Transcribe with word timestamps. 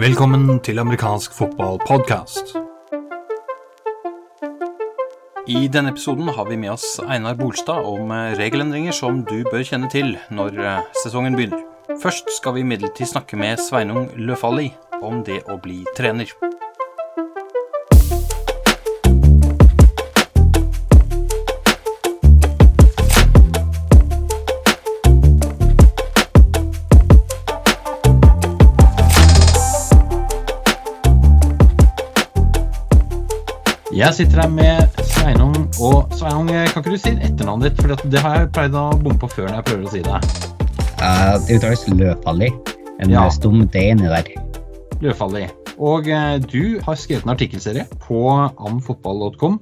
Velkommen 0.00 0.58
til 0.66 0.78
amerikansk 0.78 1.32
fotballpodkast. 1.38 2.56
I 5.46 5.68
denne 5.70 5.90
episoden 5.94 6.28
har 6.34 6.48
vi 6.50 6.56
med 6.56 6.70
oss 6.74 7.00
Einar 7.06 7.34
Bolstad 7.38 7.86
om 7.86 8.10
regelendringer 8.10 8.90
som 8.90 9.22
du 9.22 9.44
bør 9.46 9.62
kjenne 9.62 9.86
til 9.92 10.18
når 10.34 10.58
eh, 10.58 10.82
sesongen 11.04 11.38
begynner. 11.38 11.62
Først 12.02 12.26
skal 12.40 12.54
vi 12.58 12.60
imidlertid 12.66 13.06
snakke 13.06 13.38
med 13.38 13.62
Sveinung 13.62 14.10
Løfali 14.18 14.74
om 14.98 15.22
det 15.22 15.46
å 15.46 15.62
bli 15.62 15.84
trener. 15.94 16.49
Jeg 34.00 34.14
sitter 34.16 34.40
her 34.40 34.48
med 34.48 35.00
Sveinung. 35.10 35.56
Og 35.76 36.08
Sveinung, 36.16 36.46
kan 36.48 36.80
ikke 36.80 36.94
du 36.94 37.00
si 37.02 37.10
etternavnet 37.20 37.66
ditt? 37.74 37.82
For 37.82 38.08
det 38.08 38.22
har 38.24 38.38
jeg 38.38 38.46
pleid 38.56 38.76
å 38.78 38.86
bomme 38.96 39.20
på 39.20 39.28
før 39.28 39.50
når 39.50 39.58
jeg 39.58 39.66
prøver 39.66 39.82
å 39.84 39.90
si 39.92 40.00
det. 40.06 40.20
Uh, 41.02 41.34
det 41.44 41.58
uttales 41.58 41.82
Løfalli. 41.98 42.48
En 43.04 43.12
Ja. 43.12 43.26
stum 43.28 43.66
D 43.68 43.82
inni 43.90 44.08
der. 44.08 44.30
Løfaldli. 45.04 45.42
Og 45.76 46.08
uh, 46.08 46.38
du 46.40 46.80
har 46.86 46.96
skrevet 46.96 47.28
en 47.28 47.34
artikkelserie 47.34 47.84
på 48.06 48.22
amfotball.com 48.40 49.60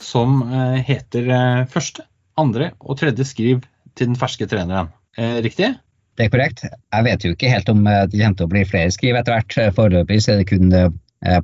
som 0.00 0.40
uh, 0.48 0.80
heter 0.80 1.28
uh, 1.28 1.68
første, 1.68 2.08
andre 2.40 2.72
og 2.80 3.02
tredje 3.02 3.28
skriv 3.28 3.68
til 4.00 4.14
den 4.14 4.16
ferske 4.16 4.48
treneren. 4.48 4.88
Riktig? 5.14 5.74
Det 6.16 6.24
er 6.24 6.32
korrekt. 6.32 6.64
Jeg 6.64 7.04
vet 7.04 7.28
jo 7.28 7.36
ikke 7.36 7.52
helt 7.52 7.68
om 7.68 7.84
det 7.84 8.16
kommer 8.16 8.40
til 8.40 8.48
å 8.48 8.52
bli 8.56 8.64
flere 8.64 8.96
skriv 8.96 9.20
etter 9.20 9.36
hvert. 9.36 9.76
Foreløpig 9.76 10.24
er 10.24 10.40
det 10.40 10.48
kun 10.48 10.72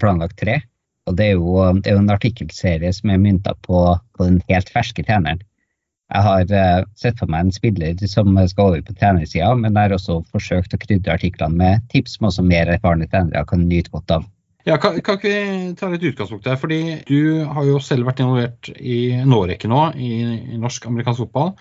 planlagt 0.01 0.41
tre. 0.41 0.57
Og 1.11 1.19
det 1.19 1.33
er 1.33 1.39
jo, 1.39 1.59
det 1.83 1.91
er 1.91 1.99
jo 1.99 2.05
en 2.05 2.15
artikkelserie 2.15 2.93
som 2.95 3.11
er 3.11 3.23
mynta 3.23 3.57
på, 3.67 3.85
på 4.17 4.29
den 4.29 4.41
helt 4.51 4.71
ferske 4.71 5.03
treneren. 5.07 5.43
Jeg 6.11 6.27
har 6.27 6.51
uh, 6.51 6.89
sett 6.99 7.21
for 7.21 7.31
meg 7.31 7.47
en 7.47 7.55
spiller 7.55 7.99
som 8.11 8.35
skal 8.51 8.73
over 8.73 8.83
på 8.83 8.97
trenersida, 8.99 9.53
men 9.55 9.77
jeg 9.77 9.91
har 9.91 9.95
også 9.95 10.21
forsøkt 10.33 10.75
å 10.75 10.81
krydre 10.83 11.15
artiklene 11.15 11.59
med 11.59 11.85
tips 11.93 12.17
som 12.17 12.27
også 12.31 12.47
mer 12.47 12.71
erfarne 12.73 13.07
trenere 13.11 13.45
kan 13.47 13.63
nyte 13.71 13.93
godt 13.95 14.17
av. 14.19 14.27
Ja, 14.67 14.77
kan, 14.77 14.99
kan 15.01 15.17
ikke 15.17 15.31
vi 15.31 15.71
ta 15.79 15.89
litt 15.89 16.05
utgangspunkt 16.05 16.45
der? 16.45 16.59
Fordi 16.61 16.81
du 17.09 17.47
har 17.49 17.65
jo 17.65 17.79
selv 17.83 18.11
vært 18.11 18.21
involvert 18.21 18.73
i 18.77 18.99
en 19.17 19.33
årrekke 19.33 19.71
nå 19.71 19.87
i, 19.97 20.11
i 20.53 20.59
norsk-amerikansk 20.61 21.25
fotball. 21.25 21.55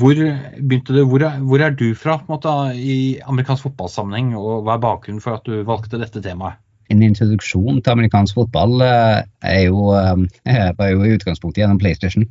Hvor 0.00 0.16
begynte 0.16 0.96
det, 0.96 1.04
hvor 1.10 1.22
er, 1.28 1.38
hvor 1.44 1.62
er 1.62 1.76
du 1.76 1.92
fra 1.98 2.16
måte, 2.28 2.50
i 2.74 3.20
amerikansk 3.28 3.68
fotballsammenheng, 3.68 4.32
og 4.40 4.64
hva 4.66 4.76
er 4.78 4.84
bakgrunnen 4.88 5.22
for 5.22 5.36
at 5.36 5.46
du 5.46 5.62
valgte 5.68 6.00
dette 6.00 6.24
temaet? 6.24 6.58
En 6.92 7.00
introduksjon 7.06 7.78
til 7.80 7.94
amerikansk 7.94 8.36
fotball 8.36 8.74
eh, 8.84 9.20
er 9.48 9.62
jo, 9.68 9.78
eh, 10.50 10.68
var 10.78 10.88
jo 10.92 10.98
i 11.06 11.14
utgangspunktet 11.16 11.62
gjennom 11.64 11.80
PlayStation. 11.80 12.24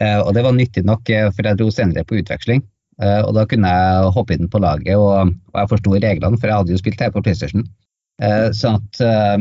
Eh, 0.00 0.20
Og 0.24 0.30
det 0.36 0.44
var 0.46 0.54
nyttig 0.56 0.82
nok, 0.88 1.02
eh, 1.12 1.28
for 1.34 1.42
jeg 1.48 1.58
dro 1.60 1.68
senere 1.74 2.06
på 2.08 2.18
utveksling. 2.22 2.60
Eh, 3.02 3.20
Og 3.26 3.32
da 3.36 3.42
kunne 3.50 3.68
jeg 3.70 4.12
hoppe 4.16 4.32
inn 4.38 4.48
på 4.50 4.62
laget, 4.62 4.94
og, 4.96 5.16
og 5.52 5.56
jeg 5.60 5.70
forsto 5.74 5.90
reglene, 5.98 6.38
for 6.38 6.46
jeg 6.50 6.58
hadde 6.62 6.74
jo 6.74 6.82
spilt 6.82 7.02
her 7.04 7.12
på 7.14 7.24
PlayStation. 7.26 7.62
Eh, 8.22 8.48
Sånn 8.56 8.78
at 8.80 8.92
eh, 9.04 9.38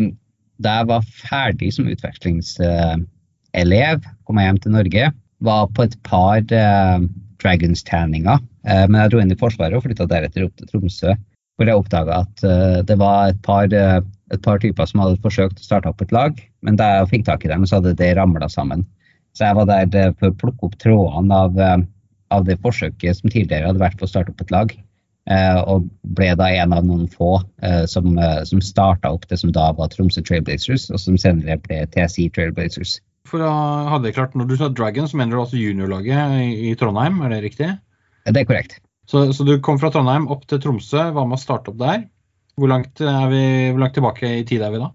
da 0.66 0.70
jeg 0.80 0.90
var 0.90 1.02
ferdig 1.22 1.70
som 1.76 1.90
utvekslingselev, 1.94 3.98
kom 4.26 4.38
jeg 4.42 4.48
hjem 4.50 4.62
til 4.64 4.73
Norge, 4.73 5.04
var 5.45 5.64
på 5.78 5.82
et 5.86 5.95
par 6.08 6.40
eh, 6.42 7.00
Dragons-treninger. 7.44 8.38
Eh, 8.66 8.86
Men 8.90 9.02
jeg 9.04 9.12
dro 9.14 9.20
inn 9.22 9.34
i 9.34 9.38
Forsvaret 9.40 9.78
og 9.78 9.84
flytta 9.86 10.08
deretter 10.10 10.45
opp 10.48 10.56
til 10.58 10.70
Tromsø, 10.72 11.12
hvor 11.58 11.66
jeg 11.70 11.80
oppdaga 11.82 12.14
at 12.26 12.36
eh, 12.45 12.80
det 12.90 12.98
var 13.02 13.20
et 13.32 13.42
par, 13.45 13.66
eh, 13.70 14.00
et 14.33 14.42
par 14.44 14.59
typer 14.64 14.88
som 14.89 15.02
hadde 15.03 15.22
forsøkt 15.23 15.61
å 15.61 15.66
starte 15.66 15.92
opp 15.92 16.02
et 16.03 16.14
lag, 16.16 16.39
men 16.66 16.80
da 16.80 16.89
jeg 16.97 17.11
fikk 17.14 17.28
tak 17.30 17.45
i 17.45 17.52
dem, 17.52 17.66
så 17.67 17.80
hadde 17.80 17.95
det 18.00 18.16
ramla 18.17 18.50
sammen. 18.52 18.83
Så 19.38 19.45
jeg 19.45 19.58
var 19.60 19.70
der 19.70 19.95
eh, 19.95 20.14
for 20.17 20.32
å 20.32 20.39
plukke 20.42 20.67
opp 20.67 20.76
trådene 20.82 21.39
av, 21.45 21.61
eh, 21.61 21.77
av 22.33 22.45
det 22.48 22.58
forsøket 22.64 23.20
som 23.20 23.32
tidligere 23.32 23.70
hadde 23.70 23.83
vært 23.83 23.99
på 23.99 24.08
å 24.08 24.11
starte 24.11 24.33
opp 24.33 24.43
et 24.43 24.54
lag. 24.54 24.73
eh, 25.30 25.60
Og 25.67 25.88
ble 26.17 26.32
da 26.39 26.49
en 26.64 26.73
av 26.73 26.86
noen 26.88 27.08
få 27.11 27.38
som, 27.92 28.17
som 28.48 28.61
starta 28.64 29.11
opp 29.11 29.27
det 29.27 29.39
som 29.42 29.52
da 29.52 29.71
var 29.76 29.92
Tromsø 29.92 30.23
Trailblazers, 30.23 30.89
og 30.92 30.99
som 31.04 31.17
senere 31.20 31.59
ble 31.67 31.83
TSI 31.94 32.30
Trailblazers. 32.36 32.98
For 33.27 33.44
å 33.44 33.52
ha 33.92 33.99
det 33.99 34.15
klart, 34.15 34.36
Når 34.36 34.48
du 34.48 34.55
sa 34.58 34.70
Dragon, 34.70 35.08
så 35.08 35.17
mener 35.20 35.36
du 35.36 35.42
altså 35.44 35.59
juniorlaget 35.59 36.38
i, 36.48 36.76
Trondheim, 36.80 37.20
er 37.21 37.36
det 37.36 37.44
riktig? 37.44 37.71
Det 38.26 38.42
er 38.42 38.48
korrekt. 38.48 38.80
Så, 39.08 39.30
så 39.36 39.44
du 39.48 39.58
kom 39.64 39.80
fra 39.80 39.92
Trondheim 39.92 40.27
opp 40.32 40.48
til 40.48 40.61
Tromsø, 40.64 41.09
var 41.15 41.27
med 41.27 41.38
å 41.38 41.42
starte 41.42 41.71
opp 41.71 41.80
der. 41.80 42.08
Hvor 42.58 42.72
langt, 42.72 43.02
er 43.02 43.28
vi, 43.30 43.42
hvor 43.70 43.84
langt 43.84 43.94
tilbake 43.98 44.32
i 44.40 44.45
tid 44.50 44.64
er 44.66 44.73
vi 44.73 44.82
da? 44.82 44.90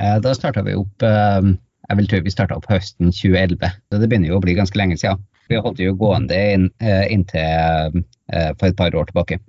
Eh, 0.00 0.16
Da 0.24 0.32
starta 0.36 0.62
vi 0.64 0.74
opp 0.78 1.04
eh, 1.04 1.50
Jeg 1.90 1.98
vil 2.00 2.08
tro 2.08 2.20
vi 2.24 2.32
starta 2.32 2.56
opp 2.56 2.68
høsten 2.70 3.12
2011, 3.12 3.74
så 3.90 4.00
det 4.00 4.08
begynner 4.08 4.32
jo 4.32 4.38
å 4.40 4.44
bli 4.44 4.54
ganske 4.56 4.78
lenge 4.80 4.96
siden. 5.00 5.20
Vi 5.50 5.58
holdt 5.60 5.82
jo 5.82 5.92
gående 6.00 6.38
inn, 6.54 6.68
eh, 6.80 7.04
inntil 7.12 7.42
eh, 8.32 8.52
for 8.56 8.70
et 8.70 8.78
par 8.78 8.94
år 8.96 9.10
tilbake. 9.10 9.40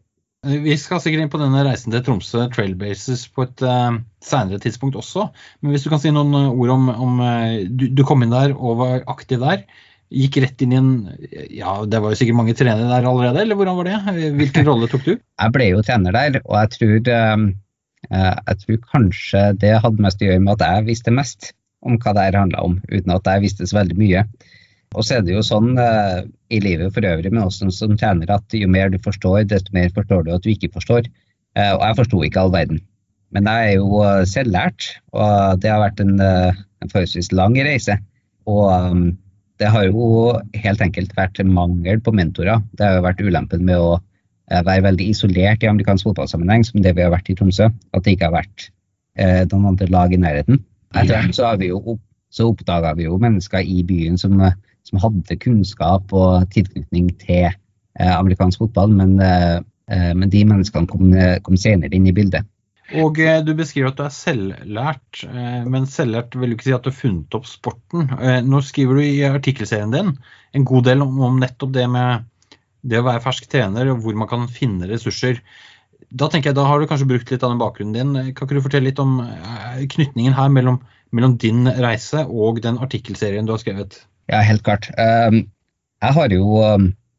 Eh, 0.43 0.57
Vi 0.65 0.75
skal 0.81 0.99
sikkert 0.99 1.23
inn 1.23 1.31
på 1.31 1.39
denne 1.39 1.63
reisen 1.63 1.93
til 1.93 2.03
Tromsø 2.03 2.47
Trailbases 2.51 3.27
på 3.31 3.45
et 3.47 3.63
uh, 3.63 3.95
senere 4.25 4.59
tidspunkt 4.59 4.97
også. 4.99 5.29
Men 5.61 5.71
hvis 5.71 5.85
du 5.87 5.91
kan 5.93 6.01
si 6.03 6.11
noen 6.11 6.35
eh, 6.35 6.51
ord 6.51 6.75
om, 6.75 6.89
om 6.91 7.23
eh, 7.23 7.63
du, 7.69 7.87
du 7.87 8.03
kom 8.03 8.25
inn 8.25 8.35
der 8.35 8.51
og 8.57 8.81
var 8.81 9.07
aktiv 9.15 9.39
der. 9.45 9.63
Gikk 10.13 10.37
rett 10.43 10.61
inn 10.61 10.73
i 10.73 10.77
en 10.77 10.91
Ja, 11.49 11.73
det 11.89 11.99
var 12.03 12.13
jo 12.13 12.19
sikkert 12.19 12.37
mange 12.37 12.53
trenere 12.57 12.85
der 12.89 13.07
allerede, 13.09 13.41
eller 13.41 13.57
hvordan 13.57 13.79
var 13.79 13.89
det? 13.89 13.97
Hvilken 14.37 14.67
rolle 14.69 14.89
tok 14.91 15.05
du? 15.07 15.13
Jeg 15.17 15.53
ble 15.55 15.69
jo 15.71 15.81
trener 15.85 16.13
der, 16.13 16.39
og 16.43 16.57
jeg 16.59 16.71
tror, 16.75 17.09
eh, 17.15 17.45
eh, 18.11 18.33
jeg 18.51 18.59
tror 18.63 18.81
kanskje 18.91 19.43
det 19.63 19.73
hadde 19.85 20.05
mest 20.05 20.21
å 20.21 20.29
gjøre 20.29 20.43
med 20.45 20.53
at 20.55 20.65
jeg 20.67 20.87
visste 20.91 21.15
mest 21.15 21.51
om 21.83 21.97
hva 21.97 22.13
det 22.15 22.27
her 22.27 22.39
handla 22.43 22.61
om, 22.63 22.77
uten 22.91 23.15
at 23.15 23.31
jeg 23.31 23.45
visste 23.47 23.67
så 23.67 23.79
veldig 23.79 23.97
mye. 23.99 24.23
Og 24.93 25.01
så 25.01 25.17
er 25.17 25.25
det 25.25 25.33
jo 25.33 25.41
sånn 25.45 25.73
eh, 25.81 26.21
i 26.53 26.61
livet 26.61 26.93
for 26.93 27.09
øvrig 27.09 27.33
med 27.33 27.47
oss 27.47 27.59
som, 27.63 27.97
trener 27.97 28.29
at 28.37 28.53
jo 28.53 28.69
mer 28.69 28.93
du 28.93 28.99
forstår, 29.01 29.47
desto 29.49 29.73
mer 29.73 29.89
forstår 29.97 30.27
du 30.27 30.33
at 30.35 30.45
du 30.45 30.53
ikke 30.53 30.71
forstår. 30.77 31.09
Og 31.53 31.81
jeg 31.85 31.97
forsto 31.99 32.19
ikke 32.25 32.41
all 32.41 32.53
verden. 32.53 32.79
Men 33.33 33.45
jeg 33.45 33.73
er 33.73 33.75
jo 33.77 33.99
selvlært, 34.25 34.87
og 35.13 35.59
det 35.61 35.69
har 35.69 35.83
vært 35.83 35.99
en, 36.01 36.15
en 36.17 36.89
forholdsvis 36.89 37.29
lang 37.33 37.53
reise. 37.61 37.99
Og 38.49 38.71
um, 38.73 39.03
det 39.63 39.71
har 39.71 39.87
jo 39.87 40.33
helt 40.59 40.81
enkelt 40.83 41.13
vært 41.15 41.39
mangel 41.47 42.01
på 42.03 42.11
mentorer. 42.15 42.59
Det 42.75 42.83
har 42.83 42.97
jo 42.97 43.05
vært 43.05 43.21
ulempen 43.23 43.63
med 43.63 43.79
å 43.79 43.93
eh, 43.95 44.59
være 44.59 44.89
veldig 44.89 45.07
isolert 45.13 45.63
i 45.63 45.69
amerikansk 45.71 46.09
fotballsammenheng, 46.09 46.65
som 46.67 46.83
det 46.83 46.91
vi 46.97 47.05
har 47.05 47.13
vært 47.13 47.31
i 47.31 47.37
Tromsø. 47.39 47.69
At 47.95 48.03
det 48.03 48.17
ikke 48.17 48.27
har 48.27 48.35
vært 48.41 48.67
eh, 49.15 49.43
noen 49.47 49.69
andre 49.71 49.87
lag 49.93 50.11
i 50.11 50.19
nærheten. 50.19 50.59
Etter 50.93 51.15
hvert 51.15 51.37
så, 51.37 51.53
vi 51.61 51.71
jo 51.71 51.97
så 52.33 52.49
oppdaga 52.51 52.91
vi 52.97 53.07
jo 53.07 53.19
mennesker 53.21 53.63
i 53.63 53.85
byen 53.87 54.19
som, 54.19 54.35
eh, 54.43 54.57
som 54.89 54.99
hadde 54.99 55.39
kunnskap 55.39 56.11
og 56.11 56.49
tilknytning 56.51 57.13
til 57.23 57.47
eh, 57.47 58.13
amerikansk 58.17 58.65
fotball, 58.65 58.91
men, 58.99 59.15
eh, 59.23 59.61
eh, 59.93 60.11
men 60.11 60.33
de 60.33 60.43
menneskene 60.49 60.91
kom, 60.91 61.15
kom 61.45 61.59
senere 61.59 61.95
inn 61.95 62.09
i 62.11 62.15
bildet. 62.15 62.49
Og 63.01 63.19
eh, 63.21 63.39
du 63.45 63.53
beskriver 63.57 63.91
at 63.91 63.97
du 63.97 64.03
er 64.05 64.13
selvlært, 64.13 65.23
eh, 65.25 65.63
men 65.69 65.87
selvlært 65.89 66.35
vil 66.37 66.53
jo 66.53 66.57
ikke 66.57 66.67
si 66.67 66.75
at 66.75 66.85
du 66.85 66.91
har 66.91 66.97
funnet 66.97 67.37
opp 67.37 67.47
sporten. 67.49 68.07
Eh, 68.19 68.39
Nå 68.45 68.61
skriver 68.65 68.99
du 68.99 69.05
i 69.05 69.25
artikkelserien 69.27 69.93
din 69.93 70.13
en 70.53 70.67
god 70.69 70.87
del 70.89 71.01
om, 71.05 71.39
nettopp 71.41 71.73
det 71.75 71.87
med 71.89 72.27
det 72.83 72.99
å 72.99 73.07
være 73.07 73.23
fersk 73.23 73.47
trener, 73.49 73.89
og 73.93 74.03
hvor 74.03 74.17
man 74.19 74.29
kan 74.29 74.45
finne 74.51 74.89
ressurser. 74.89 75.39
Da 76.13 76.27
tenker 76.29 76.51
jeg, 76.51 76.59
da 76.59 76.67
har 76.67 76.81
du 76.81 76.89
kanskje 76.89 77.09
brukt 77.09 77.31
litt 77.31 77.45
av 77.45 77.53
den 77.53 77.61
bakgrunnen 77.61 77.95
din. 77.95 78.33
Kan 78.35 78.45
ikke 78.45 78.59
du 78.59 78.65
fortelle 78.65 78.91
litt 78.91 79.01
om 79.01 79.15
knytningen 79.89 80.35
her 80.37 80.51
mellom, 80.53 80.81
mellom 81.15 81.37
din 81.41 81.63
reise 81.81 82.25
og 82.27 82.59
den 82.61 82.77
artikkelserien 82.83 83.47
du 83.47 83.55
har 83.55 83.63
skrevet? 83.63 84.03
Ja, 84.29 84.43
helt 84.45 84.61
klart. 84.67 84.91
Jeg 84.93 86.17
har 86.19 86.35
jo, 86.35 86.59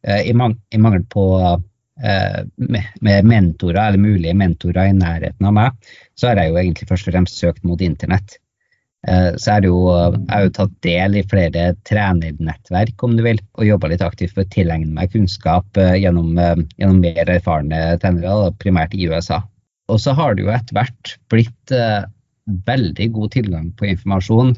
i, 0.04 0.36
mangel 0.36 1.02
på 1.10 1.26
med, 1.94 2.86
med 3.06 3.26
mentorer, 3.30 3.78
eller 3.78 4.00
mulige 4.02 4.34
mentorer 4.34 4.90
i 4.90 4.96
nærheten 4.96 5.46
av 5.46 5.52
meg, 5.54 5.90
så 6.18 6.30
har 6.30 6.40
jeg 6.40 6.50
jo 6.50 6.56
egentlig 6.58 6.88
først 6.88 7.06
og 7.06 7.14
fremst 7.14 7.38
søkt 7.38 7.62
mot 7.68 7.84
internett. 7.84 8.34
Uh, 9.04 9.34
så 9.36 9.58
jo, 9.60 9.76
jeg 9.92 10.30
har 10.30 10.44
jo 10.46 10.52
tatt 10.56 10.76
del 10.84 11.18
i 11.18 11.24
flere 11.28 11.64
trenernettverk, 11.84 13.02
om 13.04 13.16
du 13.18 13.24
vil, 13.26 13.40
og 13.58 13.66
jobba 13.68 13.90
litt 13.92 14.04
aktivt 14.04 14.32
for 14.32 14.46
å 14.46 14.52
tilegne 14.52 14.94
meg 14.96 15.12
kunnskap 15.12 15.80
uh, 15.80 15.92
gjennom, 15.98 16.32
gjennom 16.78 17.02
mer 17.04 17.28
erfarne 17.28 17.82
trenere, 18.00 18.52
primært 18.62 18.96
i 18.96 19.08
USA. 19.10 19.42
Og 19.92 20.00
så 20.00 20.14
har 20.16 20.36
det 20.36 20.46
jo 20.46 20.54
etter 20.54 20.78
hvert 20.78 21.16
blitt 21.28 21.72
veldig 22.64 23.08
god 23.12 23.34
tilgang 23.34 23.66
på 23.76 23.90
informasjon, 23.90 24.54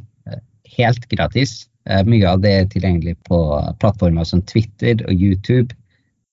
helt 0.77 1.09
gratis. 1.11 1.65
Mye 2.07 2.29
av 2.31 2.45
det 2.45 2.53
er 2.53 2.69
tilgjengelig 2.71 3.17
på 3.27 3.41
plattformer 3.83 4.27
som 4.27 4.45
Twitter 4.47 5.03
og 5.09 5.19
YouTube. 5.19 5.75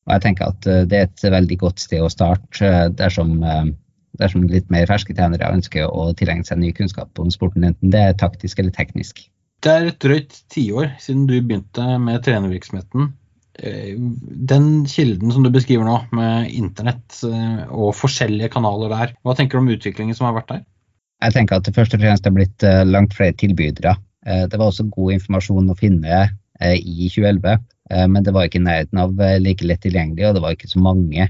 Og 0.03 0.15
jeg 0.15 0.23
tenker 0.25 0.51
at 0.51 0.67
uh, 0.67 0.83
det 0.89 1.00
er 1.00 1.07
et 1.07 1.25
veldig 1.35 1.59
godt 1.61 1.83
sted 1.83 2.03
å 2.03 2.11
starte 2.11 2.67
uh, 2.67 2.88
dersom, 3.00 3.38
uh, 3.45 3.67
dersom 4.19 4.45
litt 4.51 4.69
mer 4.73 4.88
ferske 4.89 5.15
trenere 5.15 5.51
ønsker 5.55 5.88
å 5.88 6.11
tilegne 6.19 6.47
seg 6.47 6.59
ny 6.59 6.73
kunnskap 6.75 7.19
om 7.21 7.31
sporten, 7.33 7.65
enten 7.69 7.94
det 7.94 8.01
er 8.09 8.19
taktisk 8.19 8.59
eller 8.59 8.75
teknisk. 8.75 9.25
Det 9.63 9.71
er 9.71 9.89
et 9.89 10.00
drøyt 10.03 10.41
tiår 10.51 10.95
siden 11.00 11.27
du 11.29 11.38
begynte 11.39 11.85
med 12.03 12.23
trenervirksomheten. 12.25 13.13
den 14.50 14.65
kilden 14.89 15.31
som 15.31 15.44
du 15.45 15.50
beskriver 15.53 15.85
nå, 15.88 15.94
med 16.11 16.49
internett 16.51 17.19
og 17.69 17.94
forskjellige 17.95 18.49
kanaler 18.51 18.91
der, 18.91 19.13
hva 19.23 19.35
tenker 19.38 19.56
du 19.56 19.61
om 19.61 19.69
utviklingen 19.71 20.17
som 20.17 20.25
har 20.27 20.35
vært 20.35 20.49
der? 20.49 20.63
Jeg 21.23 21.35
tenker 21.38 21.61
at 21.61 21.63
det 21.63 21.75
først 21.77 21.95
og 21.95 22.03
fremst 22.03 22.27
har 22.27 22.35
blitt 22.35 22.65
langt 22.89 23.15
flere 23.15 23.38
tilbydere. 23.39 23.94
Det 24.25 24.59
var 24.59 24.65
også 24.67 24.89
god 24.91 25.15
informasjon 25.15 25.71
å 25.71 25.77
finne 25.79 26.25
i 26.59 27.07
2011, 27.07 27.56
men 27.91 28.24
det 28.24 28.31
var 28.31 28.47
ikke 28.47 28.62
i 28.62 28.63
nærheten 28.63 29.00
av 29.01 29.18
like 29.44 29.65
lett 29.68 29.81
tilgjengelig, 29.83 30.24
og 30.30 30.38
det 30.38 30.41
var 30.45 30.56
ikke 30.56 30.69
så 30.71 30.80
mange 30.80 31.25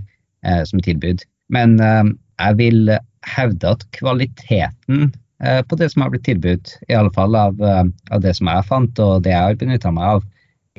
som 0.70 0.82
tilbud. 0.86 1.24
Men 1.50 1.80
jeg 1.82 2.58
vil 2.60 2.92
hevde 3.26 3.72
at 3.74 3.86
kvaliteten 3.98 5.10
Eh, 5.44 5.62
på 5.62 5.76
det 5.76 5.90
som 5.92 6.02
har 6.02 6.12
blitt 6.14 6.24
tilbudt, 6.24 6.78
i 6.88 6.96
alle 6.96 7.12
fall 7.12 7.36
av, 7.36 7.62
eh, 7.62 7.84
av 8.12 8.22
det 8.22 8.36
som 8.38 8.48
jeg 8.48 8.68
fant 8.70 9.00
og 9.04 9.24
det 9.26 9.34
jeg 9.34 9.44
har 9.44 9.60
benytta 9.60 9.92
meg 9.92 10.12
av, 10.16 10.28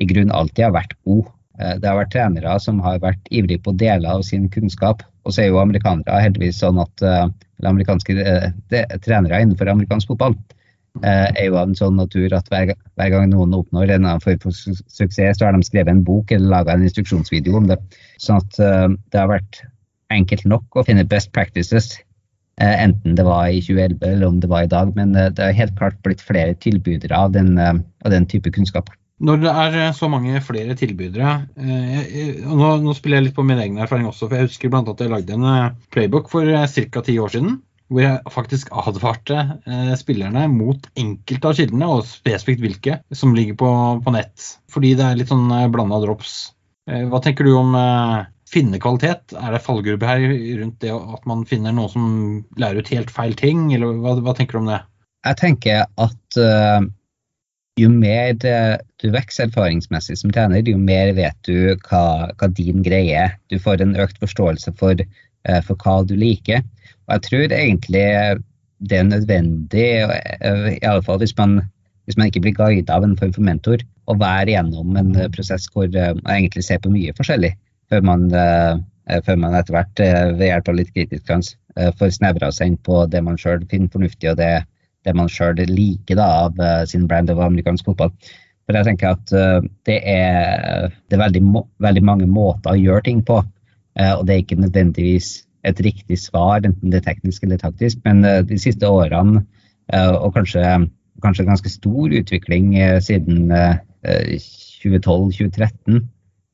i 0.01 0.07
grunnen 0.09 0.33
alltid 0.33 0.65
har 0.65 0.73
vært 0.73 0.95
god. 1.05 1.27
Eh, 1.59 1.75
det 1.81 1.89
har 1.89 1.99
vært 1.99 2.13
trenere 2.15 2.55
som 2.59 2.79
har 2.81 2.97
vært 3.03 3.29
ivrige 3.29 3.61
på 3.61 3.75
deler 3.77 4.09
av 4.09 4.23
sin 4.25 4.49
kunnskap. 4.49 5.03
Og 5.25 5.33
så 5.33 5.43
er 5.43 5.51
jo 5.51 5.61
amerikanere 5.61 6.21
heldigvis 6.21 6.59
sånn 6.61 6.81
at 6.81 7.01
eller 7.01 7.69
amerikanske 7.71 8.13
trenere 9.01 9.39
innenfor 9.41 9.69
amerikansk 9.71 10.11
fotball 10.11 10.35
er 11.03 11.47
jo 11.47 11.57
av 11.57 11.69
en 11.69 11.77
sånn 11.77 11.97
natur 11.99 12.33
at 12.37 12.47
hver, 12.51 12.71
hver 12.95 13.09
gang 13.11 13.29
noen 13.31 13.55
oppnår 13.57 13.91
en 13.97 14.07
form 14.23 14.39
for 14.43 14.55
suksess, 14.55 15.39
så 15.39 15.47
har 15.47 15.55
de 15.55 15.67
skrevet 15.67 15.91
en 15.91 16.03
bok 16.07 16.31
eller 16.31 16.53
laga 16.53 16.75
en 16.75 16.85
instruksjonsvideo 16.87 17.57
om 17.59 17.67
det. 17.71 17.79
Sånn 18.21 18.39
at 18.39 18.59
det 18.59 19.19
har 19.19 19.31
vært 19.33 19.63
enkelt 20.13 20.45
nok 20.47 20.79
å 20.79 20.85
finne 20.87 21.07
best 21.09 21.33
practices 21.35 21.97
Eh, 22.55 22.83
enten 22.83 23.17
det 23.17 23.23
var 23.27 23.49
i 23.51 23.59
2011 23.59 24.05
eller 24.07 24.29
om 24.29 24.37
det 24.39 24.47
var 24.47 24.63
i 24.63 24.71
dag. 24.71 24.93
Men 24.95 25.15
eh, 25.15 25.31
det 25.31 25.43
har 25.43 25.57
helt 25.57 25.75
klart 25.79 25.97
blitt 26.07 26.23
flere 26.23 26.55
tilbydere 26.55 27.17
av 27.17 27.33
den, 27.35 27.57
eh, 27.57 27.73
av 28.05 28.13
den 28.13 28.27
type 28.31 28.51
kunnskap. 28.55 28.93
Når 29.19 29.43
det 29.43 29.51
er 29.51 29.91
så 29.95 30.09
mange 30.11 30.41
flere 30.43 30.75
tilbydere 30.75 31.29
og 31.55 32.55
nå, 32.59 32.71
nå, 32.83 32.95
spiller 32.97 33.21
jeg 33.21 33.29
litt 33.29 33.37
på 33.37 33.45
min 33.47 33.61
egen 33.63 33.79
erfaring 33.79 34.09
også, 34.09 34.27
for 34.27 34.35
jeg 34.35 34.49
husker 34.49 34.73
blant 34.73 34.89
annet 34.91 34.99
at 34.99 35.05
jeg 35.05 35.13
lagde 35.13 35.37
en 35.37 35.77
playbook 35.95 36.27
for 36.27 36.51
ca. 36.51 37.03
ti 37.05 37.15
år 37.23 37.31
siden. 37.31 37.53
Hvor 37.93 38.01
jeg 38.01 38.33
faktisk 38.33 38.71
advarte 38.73 39.43
spillerne 39.99 40.47
mot 40.49 40.87
enkelte 40.97 41.51
av 41.51 41.59
kildene, 41.59 41.89
og 41.91 42.07
spesifikt 42.09 42.63
hvilke, 42.63 42.95
som 43.13 43.35
ligger 43.37 43.59
på, 43.61 43.69
på 44.01 44.13
nett. 44.15 44.47
Fordi 44.73 44.95
det 44.97 45.05
er 45.05 45.19
litt 45.19 45.29
sånn 45.29 45.51
blanda 45.73 45.99
drops. 46.01 46.33
hva 46.89 47.21
tenker 47.21 47.45
du 47.45 47.53
om 47.59 47.77
finne 48.49 48.79
kvalitet? 48.81 49.35
Er 49.37 49.55
det 49.55 49.63
fallgruppe 49.65 50.09
her 50.09 50.25
rundt 50.61 50.81
det 50.83 50.93
at 50.95 51.25
man 51.29 51.45
finner 51.49 51.75
noen 51.75 51.93
som 51.93 52.05
lærer 52.61 52.81
ut 52.81 52.91
helt 52.93 53.13
feil 53.13 53.35
ting, 53.37 53.67
eller 53.75 53.97
hva, 54.03 54.17
hva 54.21 54.35
tenker 54.37 54.57
du 54.57 54.63
om 54.63 54.71
det? 54.73 54.81
Jeg 55.25 55.39
tenker 55.41 55.85
at 56.01 56.37
uh, 56.37 56.85
jo 57.81 57.89
mer 57.91 58.35
du 58.37 59.07
vokser 59.11 59.49
erfaringsmessig 59.49 60.19
som 60.21 60.33
trener, 60.33 60.63
jo 60.63 60.77
mer 60.79 61.11
vet 61.17 61.37
du 61.47 61.73
hva, 61.87 62.31
hva 62.37 62.49
din 62.55 62.85
greie 62.85 63.25
er. 63.25 63.35
Du 63.51 63.57
får 63.61 63.83
en 63.83 63.97
økt 63.99 64.21
forståelse 64.21 64.75
for, 64.79 65.01
for, 65.67 65.77
hva 65.81 65.99
du 66.07 66.15
liker. 66.19 66.63
Og 67.07 67.15
jeg 67.15 67.25
tror 67.27 67.55
egentlig 67.55 68.05
det 68.85 68.97
er 68.99 69.07
nødvendig, 69.07 69.89
uh, 70.05 70.69
i 70.73 70.81
alle 70.83 71.03
fall 71.05 71.21
hvis 71.21 71.35
man, 71.37 71.59
hvis 72.05 72.17
man 72.19 72.27
ikke 72.31 72.43
blir 72.43 72.57
guidet 72.57 72.91
av 72.93 73.05
en 73.05 73.15
form 73.17 73.33
for 73.35 73.45
mentor, 73.45 73.83
å 74.05 74.17
være 74.19 74.53
gjennom 74.53 74.97
en 74.99 75.13
prosess 75.33 75.69
hvor 75.73 75.87
man 75.89 76.33
egentlig 76.33 76.65
ser 76.67 76.81
på 76.83 76.91
mye 76.93 77.13
forskjellig 77.17 77.55
før 77.89 78.05
man, 78.05 78.29
eh, 78.33 79.19
før 79.25 79.37
man 79.41 79.57
etter 79.57 79.75
hvert 79.75 80.01
eh, 80.03 80.31
ved 80.37 80.49
hjelp 80.49 80.71
av 80.71 80.79
litt 80.79 80.93
kritisk 80.95 81.27
sans 81.29 81.51
eh, 81.77 81.91
får 81.99 82.15
snevra 82.17 82.51
seg 82.53 82.73
inn 82.73 82.79
på 82.87 83.03
det 83.11 83.21
man 83.25 83.37
sjøl 83.41 83.65
finner 83.71 83.91
fornuftig, 83.93 84.31
og 84.31 84.39
det, 84.41 84.65
det 85.05 85.15
man 85.17 85.31
sjøl 85.31 85.61
liker 85.69 86.19
da, 86.19 86.29
av 86.47 86.89
sin 86.89 87.07
brand 87.09 87.29
av 87.33 87.43
amerikansk 87.45 87.91
fotball. 87.91 88.13
For 88.65 88.77
jeg 88.77 88.87
tenker 88.87 89.13
at 89.13 89.33
det 89.85 89.99
er, 90.09 90.87
det 91.05 91.13
er 91.13 91.21
veldig, 91.21 91.41
veldig, 91.85 92.01
mange 92.01 92.25
måter 92.25 92.71
å 92.71 92.79
gjøre 92.81 93.03
ting 93.05 93.19
på. 93.21 93.37
Og 93.95 94.27
det 94.27 94.33
er 94.33 94.41
ikke 94.43 94.59
nødvendigvis 94.59 95.45
et 95.65 95.79
riktig 95.79 96.19
svar, 96.19 96.65
enten 96.65 96.91
det 96.91 96.99
er 96.99 97.13
teknisk 97.13 97.43
eller 97.43 97.57
taktisk. 97.61 97.97
Men 98.03 98.21
de 98.47 98.57
siste 98.59 98.87
årene, 98.87 99.45
og 99.93 100.33
kanskje, 100.35 100.89
kanskje 101.23 101.47
ganske 101.47 101.69
stor 101.71 102.17
utvikling 102.19 102.75
siden 103.01 103.53
2012-2013, 104.03 106.03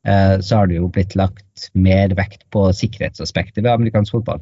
Eh, 0.08 0.40
så 0.40 0.58
har 0.58 0.70
det 0.70 0.80
jo 0.80 0.90
blitt 0.90 1.14
lagt 1.18 1.68
mer 1.78 2.14
vekt 2.18 2.48
på 2.54 2.66
sikkerhetsaspektet 2.74 3.62
ved 3.62 3.74
amerikansk 3.74 4.18
fotball. 4.18 4.42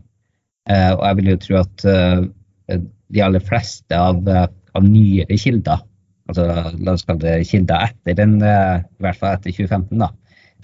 Eh, 0.69 0.93
og 0.93 1.03
jeg 1.03 1.19
vil 1.19 1.31
jo 1.33 1.41
tro 1.43 1.59
at 1.59 1.85
eh, 1.89 2.79
de 3.09 3.23
aller 3.25 3.43
fleste 3.43 3.97
av, 3.97 4.21
av 4.29 4.85
nyere 4.85 5.35
kilder, 5.41 5.81
altså 6.29 6.45
la 6.77 6.93
oss 6.93 7.03
kalle 7.07 7.25
det 7.25 7.49
kilder 7.49 7.89
etter 7.89 8.17
den, 8.19 8.37
i 8.39 9.01
hvert 9.01 9.17
fall 9.17 9.33
etter 9.33 9.49
2015, 9.49 9.97
da, 9.97 10.11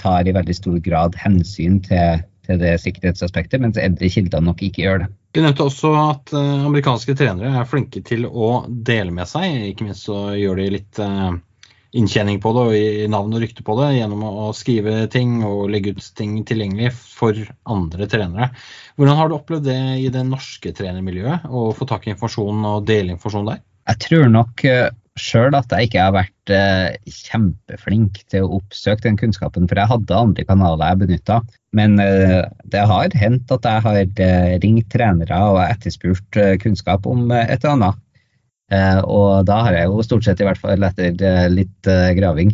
tar 0.02 0.28
i 0.28 0.36
veldig 0.36 0.56
stor 0.58 0.78
grad 0.84 1.18
hensyn 1.20 1.80
til, 1.86 2.24
til 2.48 2.62
det 2.62 2.76
sikkerhetsaspektet, 2.84 3.62
mens 3.64 3.80
eldre 3.82 4.12
kilder 4.12 4.44
nok 4.44 4.64
ikke 4.66 4.86
gjør 4.86 5.04
det. 5.06 5.10
Du 5.36 5.42
nevnte 5.44 5.66
også 5.68 5.92
at 6.00 6.32
amerikanske 6.36 7.16
trenere 7.20 7.52
er 7.60 7.68
flinke 7.68 8.00
til 8.08 8.28
å 8.30 8.66
dele 8.68 9.12
med 9.16 9.28
seg, 9.28 9.72
ikke 9.72 9.90
minst 9.90 10.08
så 10.08 10.30
gjør 10.40 10.62
de 10.62 10.70
litt 10.78 11.02
inntjening 11.96 12.42
på 12.44 12.52
det 12.56 12.64
og 12.68 12.76
i 12.76 13.08
navn 13.12 13.36
og 13.36 13.44
rykte 13.44 13.64
på 13.66 13.76
det 13.80 13.94
gjennom 13.96 14.24
å 14.28 14.50
skrive 14.56 15.06
ting 15.12 15.38
og 15.48 15.70
legge 15.72 15.96
ut 15.96 16.10
ting 16.18 16.38
tilgjengelig 16.48 16.92
for 16.96 17.40
andre 17.72 18.08
trenere. 18.12 18.50
Hvordan 19.00 19.20
har 19.20 19.32
du 19.32 19.38
opplevd 19.38 19.70
det 19.70 19.80
i 20.04 20.12
det 20.14 20.26
norske 20.28 20.74
trenermiljøet, 20.76 21.48
å 21.48 21.70
få 21.76 21.88
tak 21.90 22.08
i 22.08 22.14
informasjon 22.14 22.68
og 22.72 22.88
dele 22.90 23.16
informasjon 23.16 23.52
der? 23.54 23.64
Jeg 23.86 24.02
tror 24.08 24.32
nok 24.34 24.66
eh, 24.68 24.90
sjøl 25.20 25.56
at 25.56 25.72
jeg 25.72 25.88
ikke 25.88 26.06
har 26.08 26.16
vært 26.16 26.52
eh, 26.54 26.96
kjempeflink 27.08 28.20
til 28.32 28.46
å 28.46 28.58
oppsøke 28.60 29.06
den 29.06 29.20
kunnskapen, 29.20 29.68
for 29.70 29.80
jeg 29.80 29.92
hadde 29.92 30.22
andre 30.22 30.48
kanaler 30.48 30.92
jeg 30.92 31.02
benytta. 31.06 31.42
Men 31.76 32.00
eh, 32.04 32.42
det 32.72 32.84
har 32.90 33.16
hendt 33.16 33.54
at 33.56 33.68
jeg 33.68 33.86
har 33.86 34.02
ringt 34.64 34.90
trenere 34.92 35.44
og 35.52 35.62
etterspurt 35.66 36.42
kunnskap 36.64 37.08
om 37.08 37.30
et 37.32 37.58
eller 37.62 37.78
annet. 37.78 38.02
Eh, 38.74 39.00
og 39.06 39.46
da 39.46 39.60
har 39.68 39.76
jeg 39.78 39.90
jo 39.92 40.06
stort 40.06 40.26
sett, 40.26 40.42
i 40.42 40.48
hvert 40.48 40.62
fall 40.62 40.86
etter 40.88 41.14
eh, 41.14 41.46
litt 41.54 41.90
eh, 41.90 42.14
graving, 42.18 42.54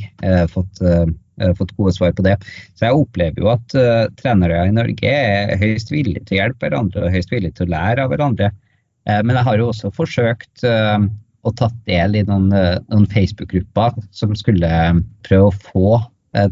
fått, 0.52 0.81
fått, 1.58 1.72
gode 1.78 1.94
svar 1.96 2.12
på 2.18 2.25
det. 2.25 2.36
Så 2.75 2.90
jeg 2.90 3.00
opplever 3.00 3.42
jo 3.42 3.52
at 3.54 3.75
trenere 4.19 4.66
i 4.68 4.75
Norge 4.75 5.13
er 5.13 5.56
høyst 5.62 5.94
villige 5.94 6.25
til 6.28 6.38
å 6.38 6.42
hjelpe 6.42 6.68
hverandre 6.68 7.08
og 7.08 7.16
høyst 7.16 7.31
villige 7.34 7.58
til 7.58 7.69
å 7.69 7.74
lære 7.75 8.06
av 8.06 8.12
hverandre. 8.13 8.52
men 9.10 9.34
jeg 9.34 9.48
har 9.48 9.58
jo 9.58 9.69
også 9.72 9.90
forsøkt 9.96 10.66
å 11.42 11.54
tatt 11.58 11.76
del 11.90 12.16
i 12.20 12.24
noen, 12.28 12.50
noen 12.52 13.10
Facebook-grupper 13.10 13.98
som 14.16 14.34
skulle 14.38 14.70
prøve 15.28 15.50
å 15.50 15.60
få 15.72 16.00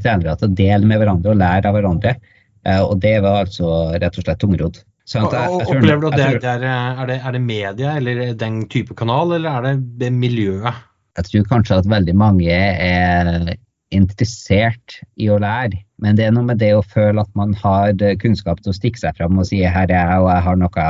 trenere 0.03 0.35
til 0.39 0.49
å 0.49 0.55
dele 0.57 0.89
med 0.89 0.99
hverandre 0.99 1.31
og 1.31 1.39
lære 1.39 1.69
av 1.69 1.77
hverandre. 1.77 2.15
og 2.83 2.97
det 2.99 3.13
var 3.23 3.45
altså 3.45 3.69
rett 3.95 4.17
og 4.17 4.25
slett 4.25 4.41
tungrodd. 4.41 4.81
Opplever 5.17 6.01
du 6.01 6.07
at 6.11 6.17
det, 6.17 6.27
det 6.43 6.49
er, 6.51 6.65
er, 6.67 7.07
det, 7.09 7.15
er, 7.17 7.33
det, 7.33 7.41
media 7.41 7.95
eller 7.97 8.33
den 8.37 8.61
type 8.69 8.93
kanal, 8.97 9.31
eller 9.37 9.49
er 9.57 9.65
det, 9.65 9.73
det 10.03 10.11
miljøet? 10.13 10.83
Jeg 11.17 11.29
tror 11.29 11.47
kanskje 11.49 11.79
at 11.81 11.89
veldig 11.89 12.15
mange 12.17 12.53
er 12.53 13.55
interessert 13.95 14.99
i 15.17 15.31
å 15.33 15.39
lære. 15.41 15.81
Men 15.99 16.19
det 16.19 16.27
er 16.27 16.35
noe 16.35 16.45
med 16.45 16.61
det 16.61 16.71
å 16.77 16.85
føle 16.85 17.23
at 17.23 17.31
man 17.39 17.55
har 17.57 17.95
kunnskap 18.21 18.61
til 18.61 18.71
å 18.71 18.77
stikke 18.77 19.01
seg 19.01 19.17
fram 19.17 19.41
og 19.41 19.49
si 19.49 19.63
her 19.63 19.89
er 19.89 19.95
jeg, 19.95 20.21
og 20.21 20.29
jeg 20.29 20.45
har 20.45 20.61
noe 20.61 20.85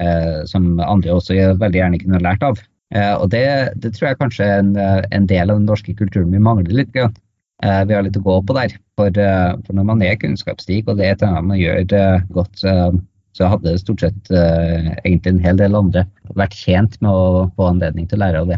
eh, 0.00 0.38
som 0.46 0.70
andre 0.84 1.18
også 1.18 1.36
veldig 1.58 1.82
gjerne 1.82 2.00
kunne 2.04 2.22
lært 2.22 2.46
av. 2.46 2.62
Eh, 2.94 3.14
og 3.14 3.30
det, 3.32 3.46
det, 3.82 3.94
tror 3.96 4.12
jeg 4.12 4.20
kanskje 4.20 4.46
er 4.46 4.60
en, 4.62 4.74
en, 4.78 5.26
del 5.26 5.50
av 5.50 5.58
den 5.58 5.66
norske 5.66 5.94
kulturen 5.98 6.30
vi 6.34 6.42
mangler 6.42 6.84
litt. 6.84 6.94
Eh, 7.64 7.82
vi 7.88 7.96
har 7.96 8.04
litt 8.04 8.16
å 8.18 8.24
gå 8.24 8.36
på 8.44 8.56
der. 8.56 8.76
For, 9.00 9.08
eh, 9.08 9.52
for 9.64 9.76
når 9.76 9.88
man 9.88 10.02
er 10.04 10.18
kunnskapsrik, 10.20 10.88
og 10.88 11.00
det 11.00 11.08
er 11.08 11.26
annet 11.26 11.50
man 11.52 11.60
gjør 11.60 12.24
godt 12.36 12.64
eh, 12.64 12.96
så 13.36 13.50
hadde 13.52 13.68
det 13.68 13.82
stort 13.82 14.00
sett 14.00 14.30
egentlig 14.32 15.34
en 15.34 15.42
hel 15.44 15.58
del 15.60 15.74
andre 15.76 16.06
vært 16.40 16.54
tjent 16.56 16.94
med 17.04 17.12
å 17.12 17.42
få 17.52 17.66
anledning 17.68 18.06
til 18.08 18.16
å 18.16 18.22
lære 18.22 18.40
av 18.40 18.48
det. 18.48 18.56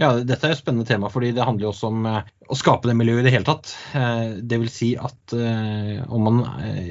Ja, 0.00 0.08
Dette 0.26 0.48
er 0.48 0.56
et 0.56 0.58
spennende 0.58 0.88
tema, 0.88 1.06
fordi 1.12 1.30
det 1.36 1.44
handler 1.46 1.68
jo 1.68 1.70
også 1.70 1.92
om 1.92 2.08
å 2.10 2.58
skape 2.58 2.90
det 2.90 2.96
miljøet 2.98 3.22
i 3.22 3.28
det 3.28 3.34
hele 3.36 3.46
tatt. 3.46 3.70
Det 4.42 4.58
vil 4.58 4.72
si 4.74 4.88
at 4.98 5.36
om 5.36 6.26
man 6.26 6.42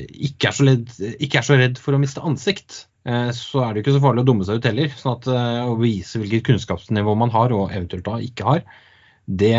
ikke 0.07 0.53
er, 0.53 0.61
ledd, 0.69 0.95
ikke, 1.17 1.41
er 1.41 1.49
så 1.49 1.59
redd 1.59 1.83
for 1.83 1.97
å 1.97 1.99
miste 1.99 2.23
ansikt, 2.23 2.85
så 3.01 3.63
er 3.65 3.73
det 3.73 3.81
ikke 3.81 3.95
så 3.95 4.01
farlig 4.03 4.21
å 4.21 4.27
dumme 4.27 4.45
seg 4.45 4.59
ut 4.59 4.65
heller. 4.69 4.91
sånn 4.93 5.15
at 5.15 5.27
Å 5.65 5.73
vise 5.79 6.19
hvilket 6.21 6.43
kunnskapsnivå 6.45 7.15
man 7.17 7.31
har, 7.33 7.53
og 7.55 7.71
eventuelt 7.73 8.05
da 8.05 8.19
ikke 8.21 8.45
har, 8.45 8.61
det 9.25 9.55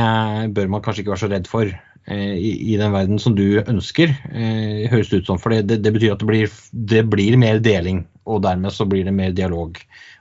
bør 0.54 0.70
man 0.70 0.84
kanskje 0.84 1.02
ikke 1.02 1.14
være 1.14 1.24
så 1.24 1.30
redd 1.32 1.50
for. 1.50 1.72
Eh, 2.06 2.34
i, 2.34 2.72
i, 2.72 2.76
den 2.76 2.92
verden 2.92 3.18
som 3.22 3.34
du 3.38 3.62
ønsker, 3.62 4.10
eh, 4.32 4.88
høres 4.90 5.12
det 5.12 5.22
ut 5.22 5.28
som. 5.30 5.38
For 5.38 5.54
det, 5.54 5.78
det, 5.84 5.92
betyr 5.94 6.16
at 6.16 6.22
det 6.22 6.28
blir, 6.28 6.56
det 6.72 7.04
blir, 7.10 7.36
mer 7.38 7.60
deling, 7.62 8.02
og 8.26 8.42
dermed 8.42 8.74
så 8.74 8.86
blir 8.90 9.06
det 9.06 9.14
mer 9.14 9.34
dialog 9.36 9.78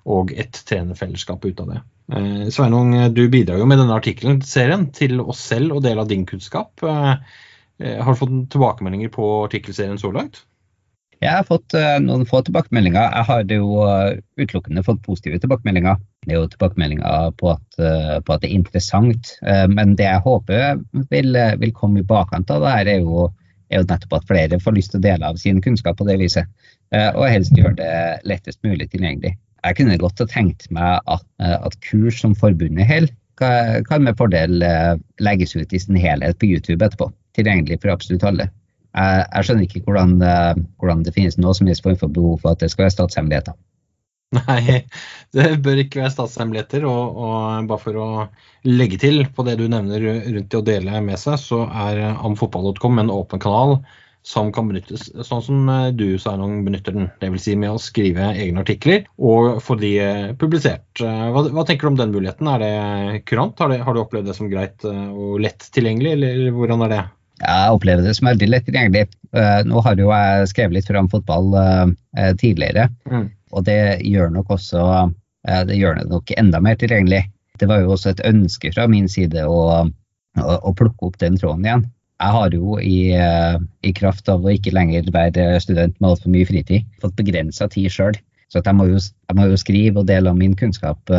og 0.10 0.34
et 0.38 0.62
trenerfellesskap 0.70 1.46
ut 1.46 1.64
av 1.64 1.72
det. 1.74 1.80
Eh, 2.14 2.46
Sveinung, 2.54 2.94
du 3.16 3.24
bidrar 3.34 3.58
jo 3.62 3.70
med 3.70 3.82
denne 3.82 3.98
artikkelen 3.98 4.44
serien 4.46 4.92
til 4.94 5.24
oss 5.24 5.42
selv 5.52 5.80
og 5.80 5.84
del 5.88 6.02
av 6.02 6.10
din 6.12 6.28
kunnskap. 6.30 6.86
Eh, 6.86 7.18
har 7.82 8.14
du 8.14 8.20
fått 8.20 8.38
tilbakemeldinger 8.54 9.10
på 9.14 9.34
artikkelserien 9.48 9.98
så 10.02 10.14
langt? 10.14 10.44
Jeg 11.22 11.38
har 11.38 11.46
fått 11.46 11.76
uh, 11.78 12.00
noen 12.02 12.24
få 12.26 12.40
tilbakemeldinger. 12.48 13.12
Jeg 13.14 13.26
har 13.28 13.52
jo 13.54 13.84
uh, 13.86 14.16
utelukkende 14.42 14.82
fått 14.86 15.04
positive 15.06 15.38
tilbakemeldinger. 15.44 16.00
Det 16.26 16.34
er 16.34 16.40
jo 16.40 16.48
tilbakemeldinger 16.50 17.36
på 17.38 17.52
at, 17.52 17.68
uh, 17.78 18.16
på 18.26 18.34
at 18.34 18.42
det 18.42 18.50
er 18.50 18.56
interessant. 18.58 19.36
men 19.70 19.94
det 20.00 20.08
jeg 20.08 20.24
håper 20.26 20.82
vil, 21.14 21.38
vil 21.62 21.74
komme 21.78 22.02
i 22.02 22.08
bakkant 22.08 22.50
av 22.54 22.66
det 22.66 22.72
her, 22.74 22.90
er 22.96 23.06
jo, 23.06 23.28
er 23.70 23.84
jo, 23.84 23.88
nettopp 23.92 24.18
at 24.18 24.28
flere 24.32 24.60
får 24.62 24.76
lyst 24.78 24.94
til 24.94 25.02
å 25.02 25.06
dele 25.06 25.30
av 25.30 25.38
sin 25.42 25.62
kunnskap 25.62 26.00
på 26.00 26.08
det 26.10 26.18
viset. 26.22 26.50
og 26.92 27.30
helst 27.30 27.58
gjøre 27.58 27.78
det 27.78 27.94
lettest 28.28 28.60
mulig 28.66 28.90
tilgjengelig. 28.92 29.36
Jeg 29.62 29.78
kunne 29.78 30.00
godt 30.02 30.20
ha 30.20 30.28
tenkt 30.30 30.66
meg 30.74 31.06
at, 31.06 31.26
at 31.40 31.78
kurs 31.86 32.22
som 32.24 32.34
forbundet 32.36 32.90
holder, 32.90 33.14
kan 33.88 34.04
med 34.06 34.18
fordel 34.18 34.62
legges 35.22 35.56
ut 35.56 35.74
i 35.74 35.80
sin 35.80 35.98
helhet 36.02 36.38
på 36.42 36.50
YouTube 36.50 36.86
etterpå. 36.86 37.12
Tilgjengelig 37.38 37.82
for 37.82 37.94
absolutt 37.94 38.26
alle. 38.28 38.50
Jeg, 38.92 39.26
jeg 39.28 39.48
skjønner 39.48 39.68
ikke 39.68 39.84
hvordan, 39.88 40.16
eh, 40.28 40.64
hvordan, 40.82 41.04
det 41.08 41.16
finnes 41.16 41.38
noe 41.40 41.56
som 41.56 41.70
helst 41.70 41.86
form 41.86 42.00
for 42.00 42.12
behov 42.12 42.42
for 42.44 42.54
at 42.54 42.64
det 42.64 42.72
skal 42.74 42.88
være 42.88 42.96
statshemmeligheter. 42.98 43.56
Nei, 44.36 44.84
det 45.36 45.48
bør 45.64 45.82
ikke 45.84 46.04
være 46.04 46.14
statshemmeligheter. 46.16 46.86
Og, 46.90 47.18
og, 47.24 47.72
bare 47.72 47.84
for 47.86 48.04
å 48.04 48.10
legge 48.68 49.00
til 49.02 49.26
på 49.32 49.48
det 49.48 49.58
du 49.62 49.68
nevner 49.72 50.04
rundt 50.04 50.52
det 50.52 50.60
å 50.60 50.68
dele 50.68 51.04
med 51.06 51.20
seg, 51.22 51.40
så 51.40 51.66
er 51.88 52.04
amfotball.com 52.14 53.04
en 53.04 53.14
åpen 53.16 53.44
kanal 53.44 53.80
som 54.28 54.52
kan 54.54 54.68
benyttes 54.70 55.08
sånn 55.26 55.42
som 55.42 55.70
eh, 55.72 55.88
du 55.98 56.20
Sveinung 56.22 56.60
benytter 56.68 56.94
den. 56.94 57.08
Dvs. 57.24 57.48
Si 57.48 57.56
med 57.58 57.74
å 57.74 57.82
skrive 57.82 58.28
egne 58.36 58.62
artikler 58.62 59.08
og 59.18 59.64
få 59.66 59.80
de 59.82 59.96
eh, 60.04 60.28
publisert. 60.38 60.86
Hva, 61.00 61.48
hva, 61.48 61.64
tenker 61.66 61.88
du 61.88 61.94
om 61.96 61.98
den 62.04 62.14
muligheten? 62.14 62.52
Er 62.52 62.62
det 62.62 63.24
kurant? 63.32 63.58
Har, 63.64 63.72
det, 63.72 63.82
har 63.88 63.96
du 63.96 64.04
opplevd 64.04 64.30
det 64.30 64.38
som 64.38 64.52
greit 64.52 64.86
og 64.86 65.40
lett 65.42 65.66
tilgjengelig, 65.74 66.14
eller 66.20 66.54
hvordan 66.60 66.86
er 66.86 66.96
det? 66.98 67.02
Jeg 67.42 67.76
opplever 67.76 68.06
det 68.06 68.16
som 68.18 68.30
veldig 68.30 68.50
lett 68.52 68.68
tilgjengelig. 68.68 69.08
Uh, 69.36 69.62
nå 69.68 69.82
har 69.86 70.00
jo 70.00 70.12
jeg 70.12 70.50
skrevet 70.52 70.78
litt 70.78 70.92
om 71.00 71.10
fotball 71.12 71.56
uh, 71.56 72.34
tidligere, 72.42 72.90
mm. 73.10 73.28
og 73.56 73.66
det 73.70 73.82
gjør 74.06 74.34
nok 74.36 74.58
også 74.58 75.10
det 75.42 75.74
gjør 75.74 75.96
det 75.98 76.04
nok 76.12 76.30
enda 76.38 76.60
mer 76.62 76.76
tilgjengelig. 76.78 77.24
Det 77.58 77.66
var 77.66 77.80
jo 77.82 77.96
også 77.96 78.12
et 78.12 78.20
ønske 78.30 78.70
fra 78.76 78.84
min 78.86 79.08
side 79.10 79.42
å, 79.42 79.56
å, 80.38 80.58
å 80.70 80.74
plukke 80.78 81.08
opp 81.08 81.18
den 81.18 81.40
tråden 81.42 81.66
igjen. 81.66 81.88
Jeg 82.22 82.36
har 82.36 82.54
jo 82.54 82.76
i, 82.78 83.00
i 83.82 83.94
kraft 83.98 84.30
av 84.30 84.46
å 84.46 84.54
ikke 84.54 84.76
lenger 84.78 85.10
være 85.16 85.56
student 85.66 85.96
med 85.98 86.12
altfor 86.12 86.30
mye 86.30 86.46
fritid, 86.46 86.86
fått 87.02 87.18
begrensa 87.18 87.66
tid 87.74 87.90
sjøl. 87.90 88.20
Så 88.54 88.62
jeg 88.62 88.78
må, 88.78 88.86
jo, 88.92 89.02
jeg, 89.02 89.40
må 89.40 89.50
jo, 89.50 89.58
skrive 89.58 90.04
og 90.04 90.12
dele 90.12 90.30
av 90.30 90.38
min 90.38 90.54
kunnskap 90.60 91.10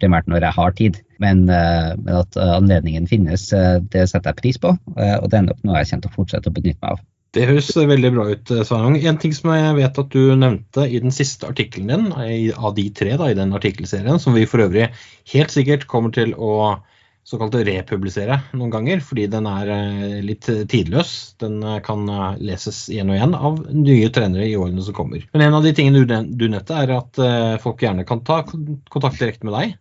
primært 0.00 0.32
når 0.32 0.48
jeg 0.48 0.56
har 0.62 0.76
tid. 0.80 1.02
Men, 1.20 1.44
eh, 1.48 1.92
men, 2.00 2.16
at 2.22 2.36
eh, 2.36 2.56
anledningen 2.56 3.06
finnes, 3.10 3.50
eh, 3.52 3.78
det 3.92 4.06
setter 4.08 4.32
jeg 4.32 4.40
pris 4.40 4.60
på. 4.60 4.74
Og 4.96 5.30
det 5.30 5.38
er 5.38 5.46
nok 5.46 5.64
noe 5.66 5.82
jeg 5.82 5.90
kommer 5.92 6.06
til 6.06 6.12
å 6.12 6.16
fortsette 6.16 6.52
å 6.52 6.56
benytte 6.56 6.80
meg 6.80 6.94
av. 6.96 7.02
Det 7.36 7.46
høres 7.46 7.68
veldig 7.76 8.10
bra 8.16 8.24
ut, 8.32 8.52
Sveinung. 8.66 8.96
En 9.06 9.18
ting 9.22 9.34
som 9.36 9.52
jeg 9.54 9.74
vet 9.76 9.98
at 10.02 10.08
du 10.10 10.32
nevnte 10.34 10.86
i 10.88 10.98
den 10.98 11.12
siste 11.14 11.46
artikkelen 11.46 11.92
din, 11.92 12.54
av 12.58 12.72
de 12.74 12.88
tre 12.90 13.12
da, 13.20 13.28
i 13.30 13.36
den 13.38 13.54
artikkelserien, 13.54 14.18
som 14.18 14.34
vi 14.34 14.48
for 14.50 14.64
øvrig 14.64 14.88
helt 15.30 15.54
sikkert 15.54 15.86
kommer 15.90 16.10
til 16.16 16.34
å 16.34 16.80
såkalt 17.30 17.54
republisere 17.66 18.40
noen 18.56 18.72
ganger, 18.72 19.02
fordi 19.04 19.26
den 19.30 19.46
er 19.48 19.70
eh, 19.74 20.16
litt 20.24 20.48
tidløs. 20.70 21.12
Den 21.42 21.60
eh, 21.62 21.78
kan 21.84 22.08
eh, 22.10 22.40
leses 22.50 22.82
igjen 22.90 23.12
og 23.12 23.18
igjen 23.18 23.36
av 23.38 23.60
nye 23.74 24.10
trenere 24.14 24.48
i 24.48 24.56
årene 24.58 24.84
som 24.86 24.96
kommer. 24.96 25.22
Men 25.34 25.46
en 25.46 25.58
av 25.58 25.66
de 25.66 25.74
tingene 25.76 26.02
du 26.02 26.46
nevnte, 26.48 26.76
er 26.80 26.94
at 26.96 27.20
folk 27.62 27.82
gjerne 27.82 28.06
kan 28.08 28.22
ta 28.26 28.40
kontakt 28.46 29.20
direkte 29.20 29.46
med 29.46 29.54
deg. 29.56 29.76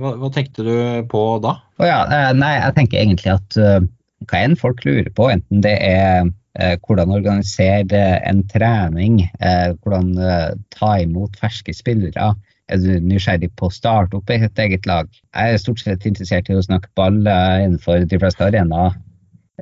Hva, 0.00 0.12
hva 0.20 0.30
tenkte 0.34 0.64
du 0.66 0.74
på 1.10 1.22
da? 1.44 1.56
Oh 1.80 1.86
ja, 1.86 2.02
nei, 2.36 2.52
jeg 2.56 2.76
tenker 2.76 3.00
egentlig 3.00 3.32
at 3.34 3.58
hva 3.60 4.40
enn 4.40 4.56
folk 4.58 4.82
lurer 4.86 5.10
på, 5.16 5.28
enten 5.32 5.62
det 5.64 5.76
er 5.84 6.30
hvordan 6.84 7.14
organisere 7.14 8.00
en 8.26 8.42
trening, 8.50 9.22
hvordan 9.38 10.12
ta 10.74 10.92
imot 11.04 11.38
ferske 11.40 11.74
spillere, 11.76 12.32
er 12.70 12.80
du 12.82 13.06
nysgjerrig 13.10 13.50
på 13.58 13.68
å 13.68 13.74
starte 13.74 14.18
opp 14.18 14.30
et 14.32 14.62
eget 14.64 14.88
lag? 14.88 15.08
Jeg 15.34 15.54
er 15.54 15.62
stort 15.62 15.82
sett 15.82 16.06
interessert 16.08 16.50
i 16.50 16.56
å 16.56 16.64
snakke 16.64 16.90
ball 16.98 17.20
eh, 17.26 17.64
innenfor 17.66 18.06
de 18.08 18.20
fleste 18.22 18.46
arenaer. 18.46 18.96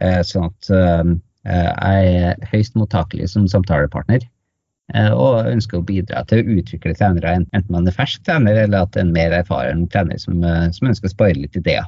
Eh, 0.01 0.21
sånn 0.27 0.49
at 0.51 0.71
eh, 0.75 1.15
jeg 1.49 2.17
er 2.23 2.51
høyst 2.53 2.77
mottakelig 2.79 3.31
som 3.35 3.49
samtalepartner. 3.51 4.27
Og 5.13 5.45
ønsker 5.51 5.83
å 5.83 5.85
bidra 5.85 6.23
til 6.25 6.41
å 6.41 6.55
utvikle 6.57 6.95
trenere, 6.97 7.35
enten 7.53 7.75
man 7.75 7.85
er 7.91 7.93
fersk 7.93 8.23
trener 8.25 8.57
eller 8.63 8.87
at 8.87 8.97
en 8.97 9.11
mer 9.13 9.35
erfaren 9.37 9.83
trener 9.93 10.17
som, 10.17 10.41
som 10.73 10.89
ønsker 10.89 11.11
å 11.11 11.13
spare 11.13 11.37
litt 11.37 11.59
ideer. 11.61 11.85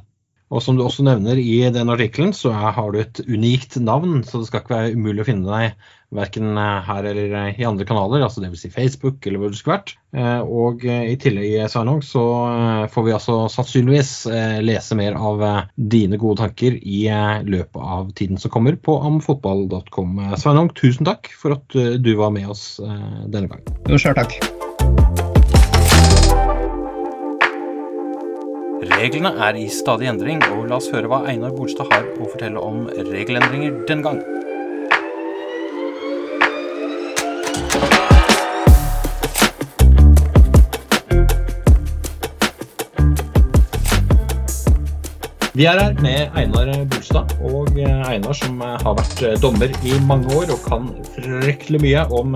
Og 0.53 0.61
som 0.61 0.77
du 0.77 0.83
også 0.85 1.07
nevner 1.07 1.39
i 1.41 1.63
den 1.73 1.93
artikkelen, 1.95 2.35
så 2.37 2.53
har 2.53 2.93
du 2.93 2.99
et 3.01 3.23
unikt 3.25 3.79
navn, 3.81 4.21
så 4.27 4.43
det 4.43 4.51
skal 4.51 4.61
ikke 4.61 4.75
være 4.75 4.93
umulig 4.99 5.25
å 5.25 5.29
finne 5.31 5.49
deg 5.49 5.89
verken 6.15 6.59
eh, 6.59 6.83
her 6.87 7.07
eller 7.07 7.35
eh, 7.39 7.61
i 7.61 7.67
andre 7.67 7.87
kanaler, 7.87 8.23
altså 8.25 8.43
dvs. 8.43 8.65
Si 8.65 8.71
Facebook 8.73 9.27
eller 9.27 9.43
hvor 9.43 9.53
det 9.53 9.61
skulle 9.61 9.77
vært. 9.79 9.95
Eh, 10.17 10.41
og 10.43 10.85
i 10.85 11.17
tillegg, 11.21 11.57
Sveinung, 11.71 12.03
så 12.05 12.25
får 12.91 13.07
vi 13.07 13.15
altså 13.15 13.37
sannsynligvis 13.53 14.13
lese 14.67 14.97
mer 14.99 15.15
av 15.19 15.43
dine 15.77 16.19
gode 16.21 16.41
tanker 16.43 16.79
i 16.81 17.05
løpet 17.47 17.79
av 17.81 18.11
tiden 18.19 18.41
som 18.41 18.53
kommer 18.53 18.75
på 18.75 18.97
amfotball.com. 19.07 20.19
Sveinung, 20.41 20.73
tusen 20.75 21.07
takk 21.09 21.31
for 21.39 21.59
at 21.59 21.79
du 22.03 22.13
var 22.19 22.35
med 22.35 22.51
oss 22.51 22.65
denne 22.81 23.47
gangen. 23.47 23.79
Jo, 23.87 24.01
sjøl 24.01 24.19
takk. 24.19 24.41
Reglene 28.91 29.31
er 29.47 29.57
i 29.61 29.67
stadig 29.73 30.09
endring, 30.11 30.43
og 30.57 30.67
la 30.71 30.81
oss 30.81 30.91
høre 30.93 31.09
hva 31.11 31.23
Einar 31.31 31.55
Bolstad 31.55 31.89
har 31.93 32.07
å 32.17 32.27
fortelle 32.33 32.61
om 32.61 32.87
regelendringer 32.89 33.83
den 33.89 34.03
gang. 34.05 34.23
Vi 45.61 45.67
er 45.69 45.77
her 45.77 45.99
med 46.01 46.37
Einar 46.41 46.71
Bolstad, 46.89 47.35
og 47.45 47.75
eh, 47.77 48.05
Einar 48.09 48.33
som 48.33 48.63
eh, 48.65 48.79
har 48.81 48.95
vært 48.97 49.19
eh, 49.29 49.35
dommer 49.43 49.75
i 49.85 49.99
mange 50.09 50.33
år 50.33 50.55
og 50.55 50.63
kan 50.65 50.87
fryktelig 51.13 51.83
mye 51.83 52.05
om 52.17 52.33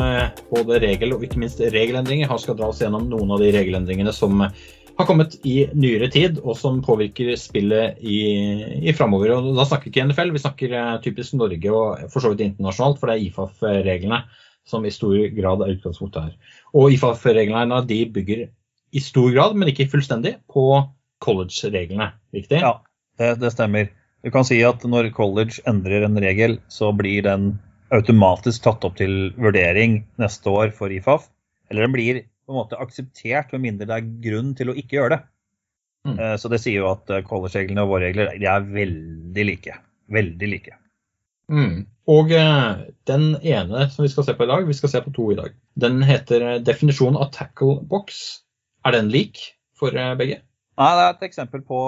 både 0.50 0.82
regel 0.82 1.14
og 1.16 1.24
ikke 1.24 1.40
minst 1.40 1.62
regelendringer. 1.72 2.28
Han 2.28 2.42
skal 2.42 2.58
dra 2.58 2.68
oss 2.68 2.82
gjennom 2.84 3.06
noen 3.08 3.32
av 3.32 3.40
de 3.40 3.48
regelendringene 3.56 4.12
som 4.12 4.44
har 4.44 5.08
kommet 5.08 5.38
i 5.40 5.56
nyere 5.72 6.10
tid, 6.12 6.42
og 6.44 6.52
som 6.60 6.84
påvirker 6.84 7.32
spillet 7.40 8.04
i, 8.04 8.20
i 8.84 8.92
framover. 8.92 9.38
Og 9.38 9.56
da 9.56 9.70
snakker 9.72 9.88
vi 9.88 9.94
ikke 9.94 10.08
NFL, 10.10 10.36
vi 10.36 10.44
snakker 10.44 10.78
typisk 11.08 11.40
Norge 11.40 11.72
og 11.80 12.06
for 12.12 12.20
så 12.20 12.34
vidt 12.34 12.44
internasjonalt, 12.50 13.00
for 13.00 13.08
det 13.08 13.16
er 13.16 13.28
IFAF-reglene 13.30 14.24
som 14.68 14.84
i 14.84 14.92
stor 14.92 15.16
grad 15.40 15.64
er 15.64 15.78
utgangspunktet 15.78 16.28
her. 16.28 16.56
Og 16.76 16.92
IFAF-reglene 16.92 17.86
de 17.88 18.04
bygger 18.20 18.48
i 18.92 19.08
stor 19.08 19.32
grad, 19.32 19.56
men 19.56 19.72
ikke 19.72 19.88
fullstendig, 19.96 20.42
på 20.44 20.82
college-reglene. 21.24 22.12
Riktig? 22.36 22.60
Ja, 22.60 22.82
det, 23.20 23.34
det, 23.42 23.52
stemmer. 23.54 23.90
Du 24.24 24.30
kan 24.34 24.46
si 24.46 24.58
at 24.66 24.84
når 24.88 25.12
college 25.16 25.62
endrer 25.68 26.06
en 26.06 26.18
regel, 26.20 26.58
så 26.72 26.90
blir 26.96 27.24
den 27.26 27.54
automatisk 27.94 28.64
tatt 28.64 28.84
opp 28.86 28.96
til 28.98 29.32
vurdering 29.40 30.02
neste 30.20 30.50
år 30.50 30.72
for 30.76 30.92
IFAF. 30.92 31.28
Eller 31.70 31.86
den 31.86 31.94
blir 31.94 32.22
på 32.44 32.52
en 32.52 32.60
måte 32.60 32.80
akseptert, 32.80 33.52
med 33.52 33.64
mindre 33.64 33.88
det 33.88 33.96
er 33.96 34.12
grunn 34.26 34.52
til 34.58 34.70
å 34.72 34.76
ikke 34.78 34.98
gjøre 34.98 35.16
det. 35.16 35.22
Mm. 36.04 36.18
Eh, 36.18 36.36
så 36.40 36.50
det 36.52 36.60
sier 36.60 36.82
jo 36.82 36.90
at 36.92 37.10
eh, 37.10 37.24
college-reglene 37.24 37.84
og 37.84 37.94
våre 37.94 38.10
regler 38.10 38.32
de 38.36 38.48
er 38.50 38.70
veldig 38.74 39.46
like. 39.48 39.76
Veldig 40.12 40.50
like. 40.50 40.76
Mm. 41.52 41.84
Og 42.12 42.32
eh, 42.36 42.84
den 43.08 43.30
ene 43.40 43.86
som 43.92 44.04
vi 44.04 44.12
skal 44.12 44.28
se 44.28 44.36
på 44.36 44.44
i 44.44 44.50
dag, 44.50 44.66
vi 44.68 44.76
skal 44.76 44.92
se 44.92 45.04
på 45.04 45.12
to 45.16 45.30
i 45.32 45.38
dag, 45.38 45.54
den 45.80 46.02
heter 46.04 46.46
definisjonen 46.64 47.20
av 47.20 47.32
tackle 47.36 47.78
box. 47.88 48.24
Er 48.84 48.96
den 48.96 49.08
lik 49.12 49.40
for 49.78 49.96
begge? 50.18 50.42
Nei, 50.74 50.90
Det 50.98 51.04
er 51.04 51.12
et 51.12 51.28
eksempel 51.28 51.62
på 51.66 51.80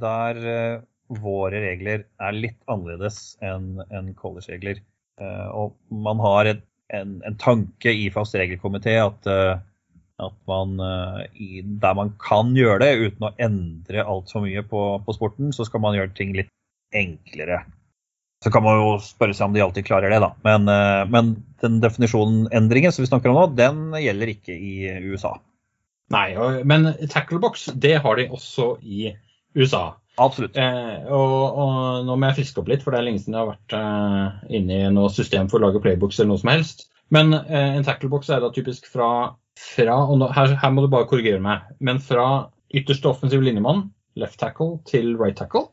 der 0.00 0.40
uh, 0.40 0.84
våre 1.20 1.60
regler 1.60 2.06
er 2.24 2.36
litt 2.36 2.60
annerledes 2.70 3.36
enn 3.44 3.82
en 3.90 4.14
college-regler. 4.16 4.80
Uh, 5.20 5.48
og 5.52 5.76
man 5.92 6.22
har 6.24 6.54
et, 6.54 6.64
en, 6.96 7.18
en, 7.26 7.36
tanke 7.40 7.92
i 7.92 8.08
fast 8.14 8.36
regelkomité 8.40 8.96
at, 9.02 9.28
uh, 9.28 9.60
at 10.24 10.36
man 10.48 10.78
i, 11.36 11.60
der 11.60 11.96
man 11.98 12.14
kan 12.22 12.54
gjøre 12.56 12.80
det 12.86 12.90
uten 13.02 13.28
å 13.28 13.34
endre 13.44 14.08
altfor 14.08 14.46
mye 14.46 14.64
på, 14.72 14.82
på, 15.04 15.16
sporten, 15.16 15.52
så 15.52 15.66
skal 15.68 15.84
man 15.84 15.96
gjøre 15.98 16.14
ting 16.16 16.32
litt 16.36 16.52
enklere. 16.96 17.64
Så 18.44 18.52
kan 18.54 18.64
man 18.64 18.78
jo 18.78 18.92
spørre 19.02 19.34
seg 19.36 19.48
om 19.48 19.56
de 19.56 19.64
alltid 19.64 19.88
klarer 19.88 20.12
det, 20.12 20.20
da. 20.22 20.30
Men, 20.46 20.68
men 21.10 21.32
den 21.64 21.80
definisjonen-endringen 21.82 22.92
som 22.92 23.02
vi 23.02 23.08
snakker 23.08 23.32
om 23.32 23.40
nå, 23.40 23.48
den 23.58 23.96
gjelder 23.98 24.32
ikke 24.36 24.54
i 24.54 24.74
USA. 25.10 25.34
Nei, 26.12 26.28
men 26.68 26.90
tacklebox 27.10 27.70
det 27.80 27.96
har 28.04 28.18
de 28.20 28.26
også 28.34 28.74
i 28.82 29.14
USA. 29.56 29.94
Absolutt. 30.20 30.56
Eh, 30.56 31.06
og, 31.10 31.56
og, 31.58 31.78
nå 32.06 32.14
må 32.14 32.28
jeg 32.30 32.38
friske 32.40 32.60
opp 32.60 32.68
litt, 32.70 32.84
for 32.84 32.94
det 32.94 33.00
er 33.00 33.06
lenge 33.08 33.22
siden 33.22 33.34
jeg 33.34 33.42
har 33.42 33.54
vært 33.54 33.76
eh, 33.78 34.50
inne 34.60 34.76
i 34.76 34.90
noe 34.94 35.10
system 35.10 35.48
for 35.50 35.58
å 35.58 35.66
lage 35.66 35.82
playbooks 35.82 36.20
eller 36.20 36.34
noe 36.34 36.42
som 36.42 36.52
helst. 36.52 36.86
Men 37.14 37.34
eh, 37.34 37.78
en 37.78 37.86
tacklebox 37.86 38.30
er 38.30 38.44
da 38.44 38.52
typisk 38.54 38.86
fra, 38.90 39.08
fra 39.58 39.96
og 40.04 40.20
nå, 40.20 40.30
her, 40.36 40.54
her, 40.60 40.74
må 40.74 40.84
du 40.84 40.90
bare 40.92 41.08
korrigere 41.10 41.42
meg, 41.42 41.66
men 41.84 41.98
fra 42.02 42.28
ytterste 42.74 43.10
offensiv 43.10 43.42
linjemann, 43.44 43.88
left 44.18 44.38
tackle, 44.42 44.78
til 44.88 45.14
right 45.18 45.36
tackle? 45.38 45.68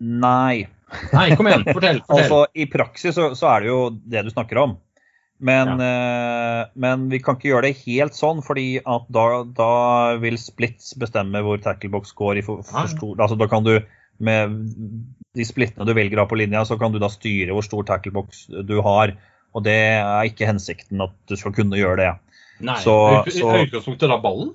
Nei. 0.00 0.68
Nei, 1.12 1.26
kom 1.38 1.50
igjen, 1.50 1.66
fortell. 1.66 2.00
fortell. 2.06 2.06
altså, 2.14 2.44
I 2.54 2.66
praksis 2.70 3.18
så, 3.18 3.32
så, 3.38 3.50
er 3.52 3.64
det 3.64 3.70
jo 3.72 3.80
det 4.14 4.24
du 4.26 4.30
snakker 4.32 4.62
om. 4.62 4.78
Men, 5.40 5.80
eh, 5.80 6.66
men 6.76 7.08
vi 7.08 7.18
kan 7.24 7.36
ikke 7.38 7.48
gjøre 7.48 7.62
det 7.70 7.76
helt 7.86 8.12
sånn, 8.12 8.42
fordi 8.44 8.78
at 8.84 9.06
da, 9.10 9.42
da 9.44 9.70
vil 10.20 10.36
splits 10.36 10.92
bestemme 11.00 11.40
hvor 11.42 11.56
tacklebox 11.64 12.12
går. 12.18 12.38
i 12.38 12.42
for, 12.44 12.58
Ah. 12.60 12.82
for 12.84 12.88
stor, 12.92 13.16
altså 13.16 13.38
Da 13.38 13.46
kan 13.48 13.64
du 13.64 13.78
med 14.20 14.74
de 15.34 15.44
splittene 15.48 15.86
du 15.86 15.94
velger 15.94 16.18
av 16.20 16.28
på 16.28 16.36
linja, 16.36 16.60
så 16.68 16.78
kan 16.78 16.92
du 16.92 16.98
da 16.98 17.08
styre 17.08 17.54
hvor 17.56 17.64
stor 17.64 17.84
tacklebox 17.88 18.46
du 18.66 18.80
har. 18.82 19.14
Og 19.54 19.64
det 19.64 19.72
er 20.02 20.28
ikke 20.28 20.46
hensikten 20.46 21.00
at 21.02 21.10
du 21.26 21.36
skal 21.36 21.52
kunne 21.52 21.72
gjøre 21.78 21.96
det. 21.96 22.12
Nei, 22.60 22.76
Så- 22.76 23.24
så- 23.30 23.64
utgangspunktet 23.64 24.08
da 24.12 24.18
ballen? 24.20 24.52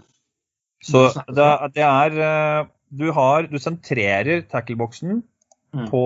Så 0.84 1.08
det, 1.34 1.40
er- 1.42 1.68
det 1.74 1.84
er 1.84 2.22
eh, 2.62 2.66
Du 2.96 3.12
har 3.12 3.44
Du 3.50 3.58
sentrerer 3.58 4.44
tackleboksen 4.48 5.24
Mm. 5.74 5.90
på, 5.90 6.04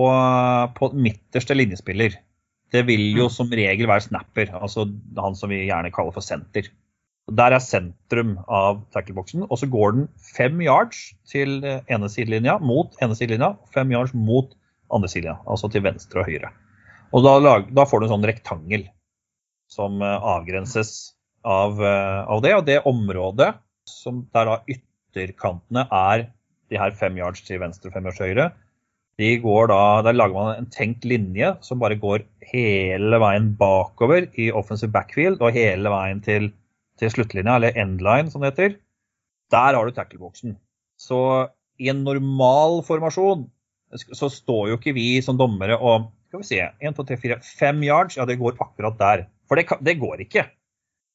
på 0.74 0.88
midterste 0.94 1.54
linjespiller. 1.54 2.16
Det 2.70 2.84
vil 2.86 3.02
jo 3.16 3.26
Mm. 3.26 3.34
som 3.34 3.50
regel 3.50 3.86
være 3.90 4.06
snapper, 4.06 4.52
altså 4.54 4.86
han 5.18 5.34
som 5.34 5.50
vi 5.50 5.66
gjerne 5.66 5.90
kaller 5.92 6.12
for 6.14 6.22
senter. 6.22 6.68
Der 7.30 7.52
er 7.54 7.62
sentrum 7.62 8.38
av 8.48 8.84
tackleboksen, 8.94 9.46
og 9.50 9.58
så 9.58 9.68
går 9.70 9.92
den 9.94 10.08
fem 10.36 10.60
yards 10.60 11.14
til 11.30 11.64
eh, 11.64 11.80
ene 11.88 12.08
sidelinja, 12.08 12.58
mot 12.58 12.94
ene 13.02 13.14
sidelinja, 13.14 13.56
fem 13.74 13.90
yards 13.90 14.14
mot 14.14 14.54
andre 14.90 15.08
sidelinja, 15.08 15.38
altså 15.46 15.70
til 15.70 15.82
venstre 15.82 16.22
og 16.22 16.26
høyre. 16.26 16.50
Og 17.12 17.24
da, 17.26 17.38
lag, 17.42 17.68
da 17.74 17.84
får 17.86 18.00
du 18.00 18.06
en 18.06 18.14
sånn 18.14 18.26
rektangel 18.26 18.88
som 19.70 20.02
eh, 20.02 20.16
avgrenses 20.34 21.14
av, 21.46 21.78
eh, 21.82 22.22
av 22.26 22.42
det. 22.42 22.54
Og 22.56 22.66
det 22.66 22.80
området 22.86 23.52
som 23.86 24.24
der 24.34 24.50
da 24.50 24.58
ytterkantene 24.70 25.86
er 25.90 26.28
de 26.70 26.78
her 26.78 26.94
fem 26.98 27.16
yards 27.18 27.42
til 27.46 27.58
venstre 27.62 27.90
og 27.90 27.94
fem 27.94 28.06
yards 28.06 28.18
til 28.18 28.30
høyre, 28.30 28.50
de 29.20 29.34
går 29.42 29.68
da, 29.68 29.80
Der 30.06 30.16
lager 30.16 30.34
man 30.34 30.62
en 30.62 30.70
tenkt 30.72 31.04
linje 31.04 31.52
som 31.64 31.80
bare 31.82 31.98
går 32.00 32.24
hele 32.52 33.20
veien 33.20 33.52
bakover 33.58 34.30
i 34.40 34.50
offensive 34.50 34.92
backfield 34.94 35.42
og 35.44 35.56
hele 35.56 35.92
veien 35.92 36.22
til, 36.24 36.50
til 36.98 37.12
sluttlinja, 37.12 37.58
eller 37.58 37.76
endline 37.76 38.32
som 38.32 38.40
det 38.40 38.54
heter. 38.54 38.78
Der 39.52 39.76
har 39.76 39.84
du 39.84 39.92
tackleboksen. 39.92 40.56
Så 41.00 41.20
i 41.80 41.90
en 41.92 42.04
normal 42.04 42.80
formasjon 42.86 43.48
så 44.14 44.30
står 44.30 44.70
jo 44.70 44.78
ikke 44.78 44.94
vi 44.94 45.20
som 45.24 45.38
dommere 45.38 45.76
og 45.76 46.10
skal 46.30 46.42
vi 46.44 46.46
se, 46.46 46.60
1, 46.78 46.94
2, 46.94 47.04
3, 47.08 47.16
4, 47.18 47.38
5 47.58 47.80
yards, 47.82 48.16
ja 48.16 48.24
det 48.28 48.38
går 48.38 48.60
akkurat 48.62 48.98
der. 49.00 49.24
For 49.50 49.58
det, 49.58 49.66
det 49.82 49.98
går 49.98 50.22
ikke. 50.22 50.44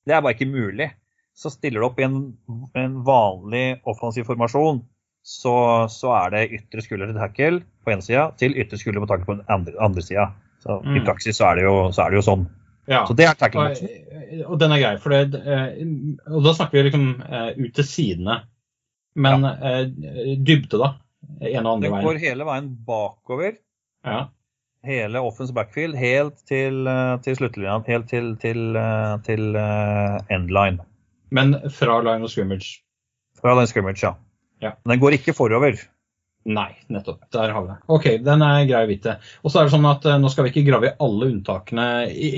Det 0.06 0.14
er 0.14 0.22
bare 0.22 0.36
ikke 0.36 0.52
mulig. 0.52 0.90
Så 1.36 1.50
stiller 1.54 1.82
du 1.82 1.88
opp 1.88 2.00
i 2.00 2.06
en, 2.06 2.18
en 2.76 2.98
vanlig 3.08 3.80
offensiv 3.88 4.28
formasjon, 4.28 4.84
så, 5.26 5.54
så 5.90 6.12
er 6.20 6.34
det 6.36 6.42
ytre 6.60 6.84
skulder 6.86 7.10
til 7.10 7.18
tackle 7.18 7.64
på 7.86 7.94
én 7.96 8.04
sida 8.06 8.28
til 8.38 8.54
ytre 8.62 8.78
skulder 8.78 9.02
på 9.02 9.08
tackle 9.10 9.26
på 9.26 9.36
den 9.40 9.46
andre, 9.50 9.74
andre 9.82 10.04
sida. 10.06 10.28
Så 10.62 10.80
I 10.86 11.00
Mm. 11.00 11.06
praksis 11.06 11.38
så 11.40 11.48
er, 11.52 11.56
det 11.60 11.64
jo, 11.66 11.74
så 11.94 12.06
er 12.06 12.14
det 12.14 12.20
jo 12.20 12.26
sånn. 12.26 12.44
Ja. 12.90 13.04
Så 13.10 13.16
det 13.18 13.26
er 13.26 13.32
Og, 13.34 13.40
tackleboksen. 13.42 14.46
og 14.46 14.60
den 14.62 14.72
er 14.76 14.80
grei, 14.84 14.94
for 15.02 15.10
det, 15.10 15.42
eh, 15.42 15.72
og 16.30 16.44
da 16.46 16.54
snakker 16.54 16.78
vi 16.78 16.84
liksom 16.90 17.08
eh, 17.26 17.52
ut 17.58 17.74
til 17.74 17.84
sidene. 17.90 18.40
Men 19.16 19.46
ja. 19.48 19.86
dybde, 20.36 20.78
da? 20.78 20.90
En 21.42 21.66
og 21.66 21.78
andre 21.78 21.90
veien. 21.90 22.02
Det 22.02 22.06
går 22.06 22.20
hele 22.22 22.46
veien 22.46 22.70
bakover. 22.86 23.56
Ja. 24.06 24.26
Hele 24.86 25.22
offense 25.26 25.54
backfield 25.56 25.96
helt 25.98 26.44
til, 26.46 26.86
eh, 26.88 27.18
til 27.26 27.36
sluttlinja. 27.40 27.80
Helt 27.88 28.10
til, 28.12 28.36
til, 28.38 28.76
eh, 28.76 29.18
til 29.26 29.56
eh, 29.56 30.20
endline. 30.30 30.80
Men 31.32 31.56
fra 31.74 32.02
line 32.06 32.24
of 32.24 32.30
scrimmage? 32.30 32.82
Fra 33.42 33.56
den 33.58 33.68
scrimmage, 33.72 34.04
ja. 34.04 34.14
Ja. 34.66 34.74
Men 34.84 34.96
den 34.96 35.04
går 35.04 35.20
ikke 35.20 35.36
forover. 35.38 35.78
Nei, 36.46 36.76
nettopp. 36.94 37.24
Der 37.34 37.50
har 37.50 37.64
vi 37.64 37.72
det. 37.72 37.76
OK, 37.90 38.04
den 38.22 38.44
er 38.46 38.68
grei 38.70 38.84
å 38.86 38.90
vite. 38.90 39.16
Og 39.42 39.50
så 39.50 39.60
er 39.60 39.66
det 39.66 39.74
sånn 39.74 39.88
at 39.90 40.04
eh, 40.06 40.20
Nå 40.22 40.30
skal 40.30 40.46
vi 40.46 40.52
ikke 40.52 40.68
grave 40.68 40.92
i 40.92 40.98
alle 41.02 41.30
unntakene, 41.32 41.86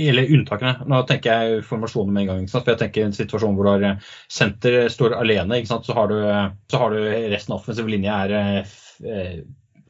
eller 0.08 0.32
unntakene. 0.32 0.88
Nå 0.88 1.02
tenker 1.10 1.42
jeg 1.42 1.66
formasjonen 1.68 2.14
med 2.16 2.24
en 2.24 2.30
gang. 2.30 2.46
ikke 2.46 2.54
sant? 2.54 2.64
For 2.64 2.72
jeg 2.72 2.82
tenker 2.86 3.04
en 3.04 3.18
situasjon 3.18 3.58
hvor 3.58 3.68
du 3.68 3.72
har 3.74 3.84
eh, 3.90 4.14
senter 4.32 4.86
står 4.94 5.18
alene, 5.18 5.60
ikke 5.60 5.74
sant? 5.74 5.90
Så, 5.90 5.96
har 5.98 6.08
du, 6.12 6.22
eh, 6.24 6.46
så 6.72 6.80
har 6.86 6.96
du 6.96 7.02
resten 7.34 7.56
av 7.56 7.60
offensiv 7.60 7.92
linje 7.92 8.16
er 8.28 8.36
eh, 8.38 8.78
eh, 9.04 9.36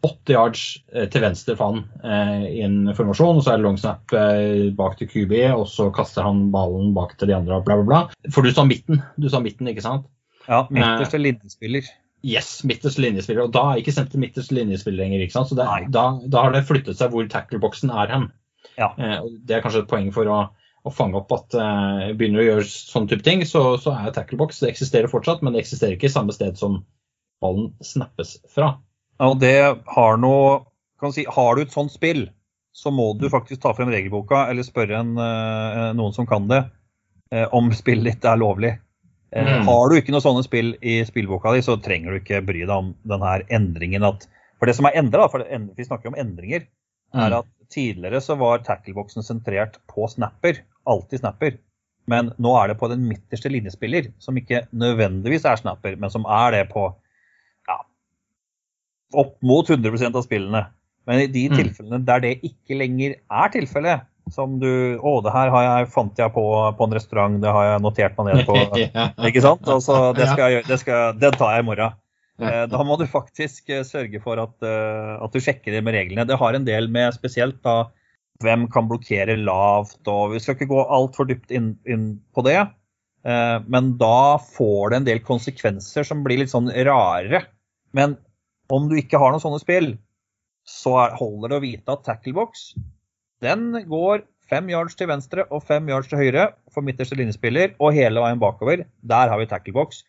80 0.08 0.34
yards 0.34 0.64
til 1.12 1.24
venstre 1.24 1.56
for 1.58 1.74
han 1.74 1.86
eh, 2.06 2.44
i 2.60 2.66
en 2.66 2.92
formasjon, 2.98 3.38
og 3.38 3.46
så 3.46 3.54
er 3.54 3.62
det 3.62 3.66
long 3.66 3.78
snap 3.82 4.14
eh, 4.18 4.68
bak 4.78 4.98
til 4.98 5.10
QB, 5.14 5.38
og 5.58 5.66
så 5.70 5.92
kaster 5.94 6.26
han 6.26 6.48
ballen 6.54 6.90
bak 6.98 7.14
til 7.18 7.30
de 7.30 7.38
andre, 7.38 7.62
bla, 7.66 7.78
bla, 7.82 7.86
bla. 7.86 8.32
For 8.34 8.46
du 8.46 8.50
sa 8.54 8.66
midten, 8.66 9.02
du 9.18 9.30
sa 9.30 9.42
midten, 9.46 9.70
ikke 9.70 9.86
sant? 9.86 10.10
Ja, 10.48 10.64
Midterste 10.74 11.22
linjespiller. 11.22 11.86
Yes, 12.26 12.64
midterste 12.66 13.02
linjespiller. 13.04 13.46
Og 13.46 13.54
da 13.54 13.64
er 13.72 13.82
ikke 13.82 13.94
senter 13.94 14.22
midterste 14.22 14.56
linjespiller 14.58 15.04
lenger. 15.04 15.24
ikke 15.24 15.36
sant? 15.36 15.52
Så 15.52 15.58
det, 15.58 15.68
da, 15.94 16.06
da 16.26 16.46
har 16.46 16.56
det 16.56 16.66
flyttet 16.68 16.98
seg 17.00 17.14
hvor 17.14 17.28
tackleboksen 17.30 17.94
er 17.94 18.14
hen. 18.14 18.30
Ja. 18.78 18.94
Eh, 18.98 19.20
det 19.46 19.58
er 19.58 19.66
kanskje 19.66 19.84
et 19.86 19.92
poeng 19.92 20.10
for 20.16 20.30
å, 20.32 20.40
å 20.88 20.94
fange 20.94 21.20
opp 21.20 21.34
at 21.36 21.58
eh, 21.58 22.16
begynner 22.18 22.44
å 22.44 22.48
gjøre 22.48 22.68
sånne 22.70 23.12
type 23.14 23.26
ting, 23.26 23.46
så, 23.48 23.64
så 23.82 23.94
er 23.96 24.16
tacklebox 24.16 24.64
det 24.64 24.72
eksisterer 24.74 25.12
fortsatt, 25.12 25.44
men 25.46 25.56
det 25.56 25.64
eksisterer 25.64 25.98
ikke 25.98 26.10
i 26.10 26.16
samme 26.16 26.36
sted 26.36 26.58
som 26.60 26.82
ballen 27.44 27.72
snappes 27.86 28.38
fra. 28.54 28.74
Ja, 29.18 29.30
og 29.30 29.40
det 29.42 29.56
har 29.94 30.20
noe 30.22 30.66
kan 30.98 31.14
si, 31.14 31.28
Har 31.30 31.56
du 31.56 31.62
et 31.62 31.74
sånt 31.74 31.94
spill, 31.94 32.24
så 32.74 32.90
må 32.94 33.12
du 33.18 33.28
faktisk 33.30 33.62
ta 33.62 33.74
frem 33.78 33.92
regelboka 33.94 34.48
eller 34.50 34.66
spørre 34.66 34.98
en, 34.98 35.14
eh, 35.22 35.94
noen 35.98 36.14
som 36.14 36.26
kan 36.30 36.48
det, 36.50 36.64
eh, 37.32 37.46
om 37.54 37.70
spillet 37.74 38.18
ditt 38.18 38.26
er 38.26 38.38
lovlig. 38.38 38.74
Eh, 39.34 39.44
Mm. 39.60 39.66
Har 39.68 39.90
du 39.90 39.96
ikke 39.96 40.12
noen 40.14 40.24
sånne 40.24 40.44
spill 40.46 40.76
i 40.82 41.04
spillboka 41.04 41.52
di, 41.54 41.60
så 41.62 41.76
trenger 41.82 42.12
du 42.12 42.20
ikke 42.22 42.46
bry 42.46 42.62
deg 42.62 42.70
om 42.70 42.94
denne 43.06 43.44
endringen. 43.52 44.04
At, 44.08 44.28
for 44.60 44.66
det 44.68 44.76
som 44.76 44.86
er 44.86 44.96
endra, 44.96 45.30
for 45.30 45.44
vi 45.44 45.84
snakker 45.84 46.08
om 46.08 46.16
endringer, 46.16 46.68
er 47.14 47.30
Mm. 47.32 47.38
at 47.40 47.46
tidligere 47.70 48.22
så 48.22 48.38
var 48.38 48.60
tackleboksen 48.60 49.24
sentrert 49.24 49.78
på 49.88 50.08
snapper. 50.10 50.62
Alltid 50.88 51.20
snapper. 51.20 51.58
Men 52.08 52.32
nå 52.40 52.56
er 52.64 52.68
det 52.70 52.78
på 52.80 52.88
den 52.90 53.04
midterste 53.10 53.50
linjespiller, 53.52 54.14
som 54.20 54.36
ikke 54.38 54.68
nødvendigvis 54.74 55.44
er 55.46 55.58
snapper, 55.60 55.98
men 56.00 56.10
som 56.10 56.24
er 56.26 56.52
det 56.52 56.70
på 56.70 56.94
ja, 57.68 57.78
opp 59.14 59.36
mot 59.44 59.68
100% 59.68 60.16
av 60.16 60.24
spillene. 60.24 60.68
Men 61.08 61.20
i 61.20 61.28
de 61.28 61.50
Mm. 61.50 61.58
tilfellene 61.58 62.06
der 62.06 62.20
det 62.20 62.42
ikke 62.44 62.78
lenger 62.78 63.16
er 63.30 63.50
tilfellet, 63.50 64.02
som 64.34 64.58
du 64.60 64.98
Å, 65.00 65.12
det 65.26 65.32
her 65.34 65.50
har 65.54 65.64
jeg, 65.68 65.90
fant 65.94 66.18
jeg 66.20 66.34
på 66.36 66.44
på 66.78 66.88
en 66.88 66.96
restaurant, 66.98 67.38
det 67.42 67.52
har 67.54 67.66
jeg 67.72 67.82
notert 67.86 68.18
meg 68.20 68.30
ned 68.34 68.46
på. 68.48 68.56
Ikke 69.30 69.44
sant? 69.46 69.68
Altså, 69.68 70.14
det 70.18 70.28
skal 70.32 70.44
jeg 70.52 70.58
gjøre, 70.58 70.68
det 70.72 70.80
skal, 70.82 71.14
den 71.22 71.38
tar 71.40 71.54
jeg 71.56 71.66
i 71.66 71.68
morgen. 71.70 71.96
Eh, 72.40 72.64
Da 72.70 72.82
må 72.86 72.98
du 73.00 73.06
faktisk 73.10 73.70
eh, 73.74 73.82
sørge 73.88 74.20
for 74.22 74.38
at, 74.44 74.54
eh, 74.62 75.14
at 75.26 75.34
du 75.34 75.40
sjekker 75.42 75.74
det 75.74 75.84
med 75.86 75.96
reglene. 75.98 76.26
Det 76.30 76.38
har 76.38 76.54
en 76.58 76.68
del 76.68 76.90
med 76.94 77.16
spesielt 77.16 77.62
da 77.66 77.88
hvem 78.44 78.68
kan 78.70 78.86
blokkere 78.86 79.34
lavt, 79.42 80.02
og 80.06 80.36
vi 80.36 80.40
skal 80.44 80.54
ikke 80.54 80.70
gå 80.70 80.84
altfor 80.94 81.26
dypt 81.26 81.50
inn, 81.58 81.72
inn 81.90 82.04
på 82.38 82.44
det. 82.46 82.60
Men 83.26 83.88
da 83.98 84.38
får 84.38 84.92
det 84.94 84.98
en 85.00 85.08
del 85.08 85.20
konsekvenser 85.26 86.06
som 86.06 86.22
blir 86.24 86.38
litt 86.44 86.52
sånn 86.54 86.70
rare. 86.86 87.42
Men 87.98 88.14
om 88.70 88.86
du 88.88 88.94
ikke 89.02 89.18
har 89.18 89.34
noen 89.34 89.42
sånne 89.42 89.60
spill, 89.60 89.90
så 90.70 90.94
er- 91.02 91.16
holder 91.18 91.50
det 91.50 91.58
å 91.58 91.64
vite 91.66 91.96
at 91.98 92.06
tacklebox 92.06 92.68
den 93.44 93.70
går 93.90 94.24
fem 94.50 94.70
yards 94.72 94.96
til 94.98 95.10
venstre 95.12 95.46
og 95.52 95.66
fem 95.68 95.90
yards 95.92 96.10
til 96.12 96.22
høyre 96.22 96.50
for 96.74 96.86
midterste 96.86 97.18
linjespiller, 97.20 97.76
og 97.84 97.96
hele 97.98 98.24
veien 98.24 98.42
bakover. 98.42 98.86
Der 99.04 99.32
har 99.32 99.42
vi 99.42 99.50
tacklebox. 99.50 100.04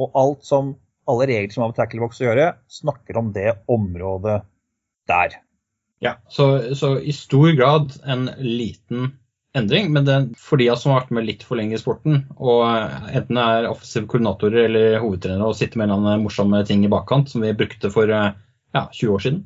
Og 0.00 0.10
alt 0.18 0.44
som, 0.46 0.74
alle 1.08 1.28
regler 1.30 1.54
som 1.54 1.64
har 1.64 1.72
med 1.72 1.78
tacklebox 1.78 2.20
å 2.20 2.28
gjøre, 2.28 2.52
snakker 2.82 3.20
om 3.20 3.32
det 3.36 3.52
området 3.70 4.40
der. 5.10 5.38
Ja, 6.04 6.16
så, 6.28 6.74
så 6.76 6.96
i 7.00 7.14
stor 7.16 7.54
grad 7.56 7.94
en 8.10 8.26
liten 8.42 9.14
endring, 9.54 9.92
men 9.94 10.06
det, 10.08 10.16
for 10.40 10.58
de 10.60 10.66
som 10.76 10.92
har 10.92 11.04
vært 11.04 11.14
med 11.14 11.28
litt 11.28 11.44
for 11.46 11.60
lenge 11.60 11.76
i 11.76 11.80
sporten, 11.80 12.24
og 12.42 12.64
enten 13.14 13.38
er 13.38 13.68
offensive 13.70 14.08
koordinatorer 14.10 14.66
eller 14.66 14.98
hovedtrenere 14.98 15.52
og 15.52 15.56
sitter 15.58 15.78
med 15.78 15.86
en 15.86 15.94
eller 15.94 16.16
annen 16.16 16.24
morsomme 16.26 16.60
ting 16.66 16.82
i 16.84 16.90
bakkant, 16.90 17.30
som 17.30 17.44
vi 17.44 17.54
brukte 17.56 17.92
for 17.94 18.10
eh, 18.10 18.32
ja, 18.74 18.88
20 18.90 19.14
år 19.14 19.24
siden, 19.24 19.44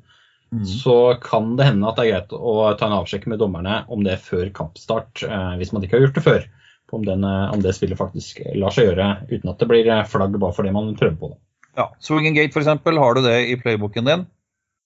så 0.64 1.14
kan 1.22 1.56
det 1.58 1.66
hende 1.68 1.88
at 1.88 1.98
det 1.98 2.06
er 2.06 2.12
greit 2.14 2.32
å 2.32 2.52
ta 2.78 2.88
en 2.88 2.96
avsjekk 3.02 3.26
med 3.28 3.40
dommerne 3.42 3.82
om 3.92 4.04
det 4.04 4.16
før 4.24 4.48
kampstart, 4.54 5.22
eh, 5.26 5.52
hvis 5.60 5.74
man 5.74 5.84
ikke 5.84 5.98
har 5.98 6.06
gjort 6.06 6.16
det 6.16 6.24
før. 6.24 6.46
På 6.88 6.96
om, 6.96 7.04
den, 7.04 7.24
eh, 7.24 7.52
om 7.52 7.60
det 7.60 7.74
spillet 7.76 8.00
faktisk 8.00 8.40
lar 8.56 8.72
seg 8.72 8.88
gjøre 8.88 9.10
uten 9.28 9.50
at 9.52 9.60
det 9.60 9.68
blir 9.68 9.90
eh, 9.92 10.06
flagg 10.08 10.38
bare 10.40 10.56
fordi 10.56 10.72
man 10.72 10.94
prøver 10.96 11.18
på 11.20 11.30
det. 11.34 11.38
Ja, 11.76 11.90
Swinging 12.02 12.38
gate 12.38 12.56
f.eks. 12.56 12.70
Har 12.72 13.14
du 13.18 13.22
det 13.26 13.36
i 13.50 13.58
playbooken 13.60 14.08
din, 14.08 14.24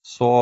så, 0.02 0.32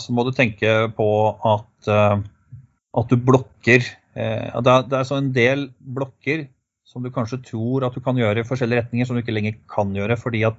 så 0.00 0.16
må 0.16 0.24
du 0.24 0.32
tenke 0.34 0.88
på 0.96 1.08
at, 1.44 1.90
at 1.92 3.10
du 3.12 3.20
blokker 3.20 3.84
Det 3.84 4.70
er, 4.70 4.86
det 4.88 4.96
er 4.96 5.04
så 5.04 5.18
en 5.20 5.28
del 5.36 5.66
blokker 5.76 6.46
som 6.88 7.04
du 7.04 7.10
kanskje 7.12 7.42
tror 7.44 7.84
at 7.84 7.94
du 7.94 8.00
kan 8.00 8.16
gjøre 8.16 8.40
i 8.40 8.48
forskjellige 8.48 8.86
retninger, 8.86 9.06
som 9.06 9.18
du 9.18 9.20
ikke 9.20 9.34
lenger 9.34 9.58
kan 9.70 9.92
gjøre 9.92 10.16
fordi 10.16 10.44
at 10.48 10.56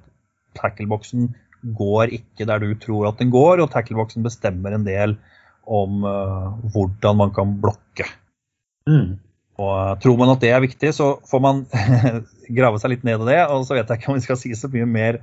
tackleboksen 0.56 1.30
går 1.74 2.12
ikke 2.14 2.46
der 2.48 2.62
du 2.62 2.74
tror 2.78 3.08
at 3.10 3.18
den 3.22 3.32
går, 3.34 3.62
og 3.62 3.72
tackleboksen 3.72 4.24
bestemmer 4.26 4.76
en 4.76 4.86
del 4.86 5.16
om 5.66 6.04
uh, 6.06 6.54
hvordan 6.72 7.18
man 7.22 7.32
kan 7.34 7.56
blokke. 7.62 8.06
Og 9.56 9.72
eh, 9.72 9.94
Tror 10.02 10.18
man 10.20 10.30
at 10.34 10.42
det 10.44 10.52
er 10.52 10.62
viktig, 10.62 10.92
så 10.94 11.16
får 11.26 11.42
man 11.42 11.64
grave 12.58 12.78
seg 12.78 12.92
litt 12.92 13.06
ned 13.08 13.24
i 13.24 13.30
det. 13.32 13.40
Og 13.50 13.64
så 13.66 13.76
vet 13.76 13.88
jeg 13.88 14.02
ikke 14.02 14.12
om 14.12 14.18
vi 14.18 14.26
skal 14.26 14.38
si 14.40 14.52
så 14.54 14.70
mye 14.72 14.86
mer 14.86 15.18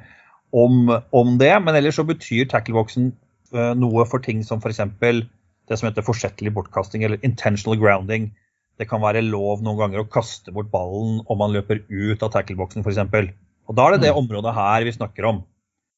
om, 0.52 0.90
om 1.14 1.36
det. 1.40 1.54
Men 1.64 1.78
ellers 1.78 2.00
så 2.00 2.06
betyr 2.08 2.50
tackleboksen 2.52 3.12
uh, 3.56 3.72
noe 3.78 4.08
for 4.10 4.24
ting 4.26 4.44
som 4.46 4.60
f.eks. 4.60 4.82
det 5.00 5.78
som 5.80 5.88
heter 5.88 6.06
forsettlig 6.06 6.54
bortkasting 6.56 7.06
eller 7.06 7.22
intentional 7.24 7.80
grounding. 7.80 8.34
det 8.82 8.90
kan 8.90 9.04
være 9.04 9.22
lov 9.22 9.62
noen 9.62 9.78
ganger 9.78 10.02
å 10.02 10.10
kaste 10.10 10.52
bort 10.52 10.72
ballen 10.74 11.20
om 11.30 11.38
man 11.38 11.54
løper 11.54 11.84
ut 11.94 12.24
av 12.26 12.34
tackleboksen 12.34 12.82
f.eks. 12.82 13.32
Og 13.70 13.78
da 13.78 13.86
er 13.86 13.96
det 13.96 14.08
det 14.08 14.18
området 14.18 14.56
her 14.58 14.84
vi 14.84 14.98
snakker 14.98 15.30
om. 15.30 15.44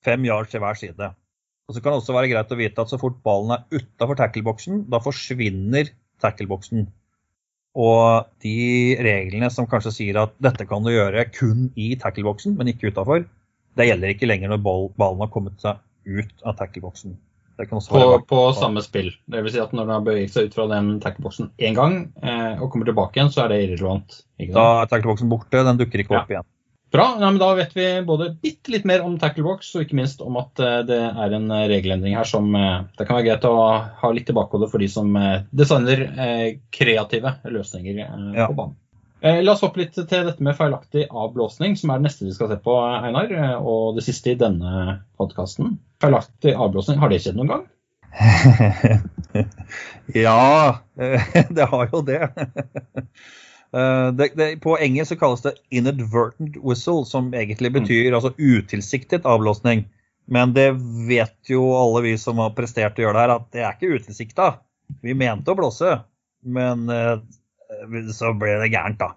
Fem 0.06 0.26
yards 0.28 0.54
til 0.54 0.62
hver 0.64 0.78
side. 0.80 1.12
Og 1.66 1.74
så 1.74 1.82
kan 1.82 1.94
det 1.96 2.02
også 2.04 2.14
være 2.14 2.30
greit 2.30 2.54
å 2.54 2.60
vite 2.60 2.84
at 2.84 2.92
så 2.92 3.00
fort 3.02 3.18
ballen 3.26 3.56
er 3.56 3.66
utafor 3.74 4.20
tackleboksen, 4.20 4.86
da 4.94 5.02
forsvinner 5.02 5.90
tackleboksen. 6.22 6.86
Og 7.76 8.30
de 8.46 8.96
reglene 9.04 9.50
som 9.52 9.68
kanskje 9.68 9.96
sier 9.98 10.20
at 10.22 10.36
dette 10.44 10.68
kan 10.70 10.86
du 10.86 10.94
gjøre 10.94 11.26
kun 11.34 11.72
i 11.76 11.96
tackleboksen, 12.00 12.56
men 12.60 12.72
ikke 12.72 12.94
utafor, 12.94 13.26
det 13.76 13.90
gjelder 13.90 14.14
ikke 14.14 14.30
lenger 14.30 14.54
når 14.54 14.62
ballen 14.64 15.24
har 15.26 15.32
kommet 15.34 15.58
seg 15.64 15.82
ut 16.06 16.46
av 16.46 16.56
tackleboksen. 16.62 17.18
På, 17.56 18.00
på, 18.28 18.40
samme 18.52 18.82
spill. 18.84 19.14
Det 19.32 19.42
vil 19.46 19.54
si 19.54 19.62
at 19.64 19.72
når 19.72 19.88
den 19.88 19.94
har 19.96 20.04
beveget 20.04 20.34
seg 20.34 20.50
ut 20.50 20.58
fra 20.58 20.66
den 20.68 20.98
tackleboksen 21.04 21.54
én 21.64 21.78
gang 21.78 22.02
eh, 22.20 22.60
og 22.60 22.68
kommer 22.72 22.88
tilbake 22.90 23.16
igjen, 23.16 23.32
så 23.32 23.46
er 23.46 23.54
det 23.54 23.62
irrelevant. 23.64 24.18
Da 24.52 24.66
er 24.82 24.90
tackleboksen 24.92 25.32
borte, 25.32 25.64
den 25.64 25.80
dukker 25.80 26.04
ikke 26.04 26.18
opp 26.20 26.34
ja. 26.34 26.42
igjen. 26.42 26.50
Bra. 26.96 27.18
Ja, 27.20 27.28
men 27.28 27.40
da 27.42 27.50
vet 27.58 27.74
vi 27.76 27.86
både 28.08 28.30
bitte 28.42 28.72
litt 28.72 28.86
mer 28.88 29.04
om 29.04 29.18
tacklebox, 29.20 29.74
og 29.76 29.84
ikke 29.84 29.98
minst 30.00 30.22
om 30.24 30.38
at 30.40 30.62
eh, 30.64 30.80
det 30.88 31.00
er 31.04 31.36
en 31.36 31.50
eh, 31.52 31.66
regelendring 31.68 32.16
her 32.16 32.28
som 32.30 32.48
eh, 32.56 32.86
det 32.96 33.08
kan 33.08 33.18
være 33.18 33.28
greit 33.28 33.48
å 33.50 33.56
ha 34.00 34.12
litt 34.16 34.30
tilbakeholdet 34.30 34.72
for 34.72 34.84
de 34.84 34.88
som 34.92 35.12
designer 35.52 36.06
kreative 36.72 37.36
løsninger 37.52 38.00
ja. 38.00 38.48
på 38.48 38.56
banen. 38.56 38.80
La 39.26 39.56
oss 39.56 39.64
hoppe 39.66 39.82
litt 39.82 39.96
til 39.96 40.28
dette 40.28 40.44
med 40.44 40.56
feilaktig 40.56 41.08
avblåsning, 41.10 41.76
som 41.80 41.92
er 41.92 42.00
det 42.00 42.08
neste 42.08 42.28
vi 42.28 42.34
skal 42.36 42.52
se 42.52 42.60
på, 42.62 42.76
Einar. 42.78 43.32
Og 43.58 43.96
det 43.98 44.04
siste 44.06 44.36
i 44.36 44.38
denne 44.38 45.00
podkasten. 45.18 45.80
Feilaktig 46.04 46.54
avblåsning, 46.54 47.00
har 47.02 47.10
det 47.10 47.24
skjedd 47.24 47.40
noen 47.40 47.54
gang? 47.56 47.64
ja, 50.28 50.78
det 51.58 51.68
har 51.72 51.90
jo 51.92 52.04
det. 52.06 52.22
Eh, 53.76 54.08
det, 54.16 54.30
det, 54.40 54.50
på 54.64 54.78
engelsk 54.80 55.12
så 55.12 55.20
kalles 55.20 55.44
det 55.44 55.58
'inadvertent 55.70 56.56
whistle', 56.64 57.04
som 57.04 57.34
egentlig 57.34 57.72
mm. 57.72 57.82
betyr 57.82 58.10
mm. 58.10 58.16
altså 58.16 58.34
utilsiktet 58.38 59.26
avblåsning. 59.26 59.86
Men 60.26 60.54
det 60.54 60.72
vet 61.10 61.52
jo 61.52 61.68
alle 61.78 62.02
vi 62.08 62.16
som 62.18 62.40
har 62.42 62.56
prestert 62.58 62.98
å 62.98 63.04
gjøre 63.04 63.18
det 63.18 63.26
her, 63.26 63.36
at 63.36 63.52
det 63.54 63.62
er 63.62 63.76
ikke 63.76 64.00
utilsikta. 64.00 64.48
Vi 65.04 65.14
mente 65.14 65.52
å 65.52 65.58
blåse, 65.58 66.00
men 66.42 66.90
uh, 66.90 67.22
så 68.10 68.32
ble 68.34 68.56
det 68.64 68.72
gærent, 68.74 68.98
da. 68.98 69.12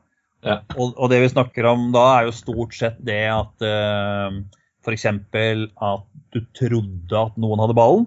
Ja. 0.44 0.58
Og, 0.76 0.92
og, 0.98 1.08
det 1.08 1.22
vi 1.22 1.30
snakker 1.32 1.64
om 1.70 1.88
da, 1.94 2.04
er 2.18 2.28
jo 2.28 2.36
stort 2.36 2.76
sett 2.76 3.00
det 3.04 3.22
at 3.32 3.64
uh, 3.64 4.36
f.eks. 4.84 5.06
at 5.08 6.04
du 6.36 6.40
trodde 6.60 7.22
at 7.22 7.40
noen 7.40 7.64
hadde 7.64 7.78
ballen. 7.78 8.04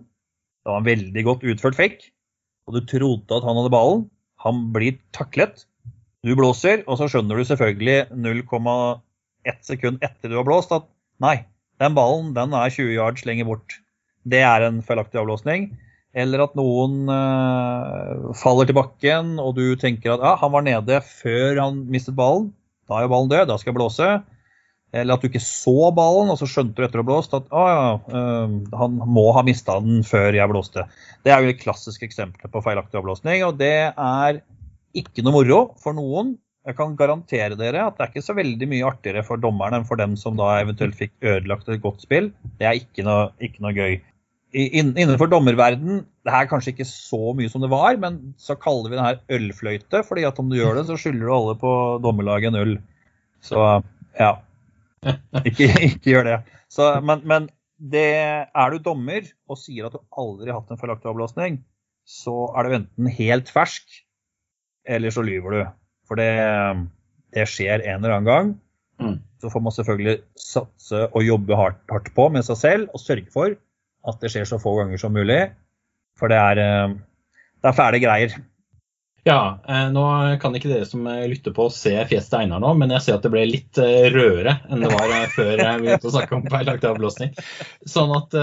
Det 0.61 0.69
var 0.69 0.83
en 0.83 0.89
veldig 0.91 1.25
godt 1.25 1.49
utført 1.49 1.79
fake. 1.79 2.11
Og 2.69 2.77
du 2.77 2.85
trodde 2.85 3.33
at 3.33 3.47
han 3.47 3.57
hadde 3.57 3.73
ballen. 3.73 4.05
Han 4.45 4.67
blir 4.75 5.01
taklet. 5.15 5.65
Du 6.21 6.36
blåser, 6.38 6.84
og 6.86 6.99
så 6.99 7.07
skjønner 7.10 7.39
du 7.39 7.45
selvfølgelig 7.49 8.12
0,1 8.13 9.55
sekund 9.65 10.03
etter 10.05 10.29
du 10.29 10.36
har 10.38 10.45
blåst 10.45 10.73
at 10.75 10.86
nei, 11.23 11.47
den 11.81 11.95
ballen 11.97 12.36
den 12.36 12.53
er 12.53 12.69
20 12.69 12.91
yards 12.93 13.25
lenger 13.25 13.47
bort. 13.49 13.79
Det 14.29 14.43
er 14.45 14.67
en 14.67 14.84
feilaktig 14.86 15.17
avblåsning. 15.17 15.71
Eller 16.13 16.43
at 16.43 16.53
noen 16.60 17.07
øh, 17.10 18.27
faller 18.38 18.67
til 18.69 18.77
bakken, 18.77 19.39
og 19.41 19.55
du 19.57 19.63
tenker 19.79 20.13
at 20.13 20.25
ja, 20.27 20.36
han 20.43 20.53
var 20.53 20.65
nede 20.67 20.99
før 21.07 21.57
han 21.57 21.81
mistet 21.89 22.17
ballen. 22.19 22.51
Da 22.86 22.99
er 22.99 23.07
jo 23.07 23.13
ballen 23.15 23.31
død, 23.31 23.47
da 23.49 23.57
skal 23.57 23.71
jeg 23.71 23.79
blåse. 23.79 24.12
Eller 24.91 25.15
at 25.15 25.23
du 25.23 25.29
ikke 25.31 25.41
så 25.41 25.89
ballen, 25.95 26.29
og 26.29 26.38
så 26.38 26.49
skjønte 26.51 26.77
du 26.77 26.86
etter 26.86 27.01
å 27.01 27.05
ha 27.05 27.10
blåst 27.10 27.34
at 27.34 27.49
ja, 27.49 27.97
øh, 27.97 28.57
han 28.77 29.01
må 29.10 29.25
ha 29.34 29.45
mista 29.47 29.79
den 29.81 30.05
før 30.05 30.38
jeg 30.38 30.53
blåste. 30.53 30.86
Det 31.25 31.34
er 31.34 31.41
jo 31.41 31.55
et 31.55 31.63
klassisk 31.63 32.03
eksempel 32.05 32.51
på 32.51 32.62
feilaktig 32.62 33.01
avblåsning, 33.01 33.47
og 33.47 33.57
det 33.57 33.75
er 33.89 34.43
ikke 34.97 35.23
noe 35.25 35.36
moro 35.36 35.60
for 35.82 35.97
noen. 35.97 36.36
Jeg 36.67 36.77
kan 36.77 36.93
garantere 36.97 37.58
dere 37.58 37.88
at 37.88 37.97
det 37.97 38.06
er 38.06 38.12
ikke 38.12 38.25
så 38.27 38.36
veldig 38.38 38.67
mye 38.69 38.86
artigere 38.86 39.23
for 39.25 39.41
dommeren 39.41 39.80
enn 39.80 39.88
for 39.88 39.97
dem 39.97 40.13
som 40.19 40.38
da 40.38 40.54
eventuelt 40.60 40.97
fikk 40.97 41.13
ødelagt 41.25 41.71
et 41.73 41.82
godt 41.82 42.04
spill. 42.06 42.30
Det 42.60 42.67
er 42.69 42.77
ikke 42.77 43.06
noe, 43.08 43.32
ikke 43.41 43.63
noe 43.65 43.73
gøy. 43.73 43.95
Innenfor 44.51 45.32
dommerverden, 45.32 46.04
det 46.27 46.34
er 46.36 46.49
kanskje 46.51 46.73
ikke 46.73 46.86
så 46.89 47.32
mye 47.38 47.49
som 47.49 47.63
det 47.63 47.71
var, 47.71 47.95
men 47.97 48.19
så 48.38 48.58
kaller 48.60 48.91
vi 48.91 48.99
det 48.99 49.08
her 49.08 49.39
ølfløyte, 49.39 50.04
fordi 50.06 50.25
at 50.27 50.41
om 50.43 50.51
du 50.51 50.58
gjør 50.60 50.77
det, 50.77 50.86
så 50.89 50.99
skylder 50.99 51.23
du 51.23 51.34
alle 51.34 51.56
på 51.62 51.73
dommerlaget 52.04 52.51
en 52.51 52.60
øl. 52.60 52.75
Så 53.41 53.63
ja. 54.19 54.36
Ikke, 55.47 55.65
ikke 55.88 56.12
gjør 56.12 56.27
det. 56.27 56.38
Så, 56.69 56.93
men, 57.01 57.23
men 57.25 57.49
det, 57.82 58.06
er 58.45 58.73
du 58.75 58.84
dommer 58.86 59.25
og 59.49 59.58
sier 59.58 59.88
at 59.88 59.95
du 59.97 60.04
aldri 60.19 60.51
har 60.51 60.60
hatt 60.60 60.75
en 60.75 60.82
feilaktig 60.82 61.10
avblåsning, 61.10 61.62
så 62.06 62.51
er 62.54 62.67
du 62.67 62.77
enten 62.77 63.10
helt 63.17 63.49
fersk 63.49 64.01
eller 64.87 65.13
så 65.13 65.23
lyver 65.25 65.55
du. 65.55 65.61
For 66.09 66.19
det, 66.19 66.31
det 67.35 67.47
skjer 67.49 67.83
en 67.85 68.01
eller 68.01 68.17
annen 68.17 68.29
gang. 68.29 68.53
Mm. 69.01 69.17
Så 69.41 69.49
får 69.49 69.63
man 69.65 69.73
selvfølgelig 69.73 70.19
satse 70.37 71.07
og 71.09 71.25
jobbe 71.25 71.57
hardt, 71.57 71.81
hardt, 71.89 72.13
på 72.13 72.27
med 72.33 72.45
seg 72.45 72.59
selv 72.59 72.93
og 72.93 73.01
sørge 73.01 73.31
for 73.33 73.57
at 74.07 74.21
det 74.21 74.31
skjer 74.33 74.47
så 74.49 74.61
få 74.61 74.75
ganger 74.79 75.01
som 75.01 75.13
mulig. 75.15 75.41
For 76.19 76.29
det 76.29 76.37
er, 76.37 76.61
eh, 76.61 76.95
det 77.61 77.69
er 77.69 77.77
fæle 77.77 78.01
greier. 78.03 78.37
Ja, 79.25 79.61
eh, 79.69 79.87
nå 79.93 80.03
kan 80.41 80.55
ikke 80.57 80.69
dere 80.69 80.85
som 80.89 81.05
lytter 81.05 81.53
på 81.53 81.67
se 81.73 81.93
fjeset 82.09 82.31
til 82.31 82.39
Einar 82.39 82.61
nå, 82.61 82.71
men 82.77 82.89
jeg 82.95 83.05
ser 83.05 83.19
at 83.19 83.25
det 83.25 83.29
ble 83.33 83.43
litt 83.45 83.77
eh, 83.77 84.07
rødere 84.09 84.55
enn 84.65 84.81
det 84.81 84.89
var 84.89 85.13
før 85.35 85.51
vi 85.53 85.67
begynte 85.83 86.09
å 86.09 86.13
snakke 86.15 86.37
om 86.39 86.47
feilaktig 86.49 86.89
avblåsning. 86.89 87.35
Sånn 87.85 88.15
at 88.17 88.33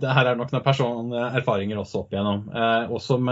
det 0.00 0.16
her 0.16 0.30
er 0.30 0.40
nok 0.40 0.54
noen 0.54 0.64
personlige 0.64 1.28
erfaringer 1.40 1.82
også 1.84 2.04
opp 2.04 2.16
igjennom. 2.16 2.48
Og 2.88 3.04
som 3.04 3.28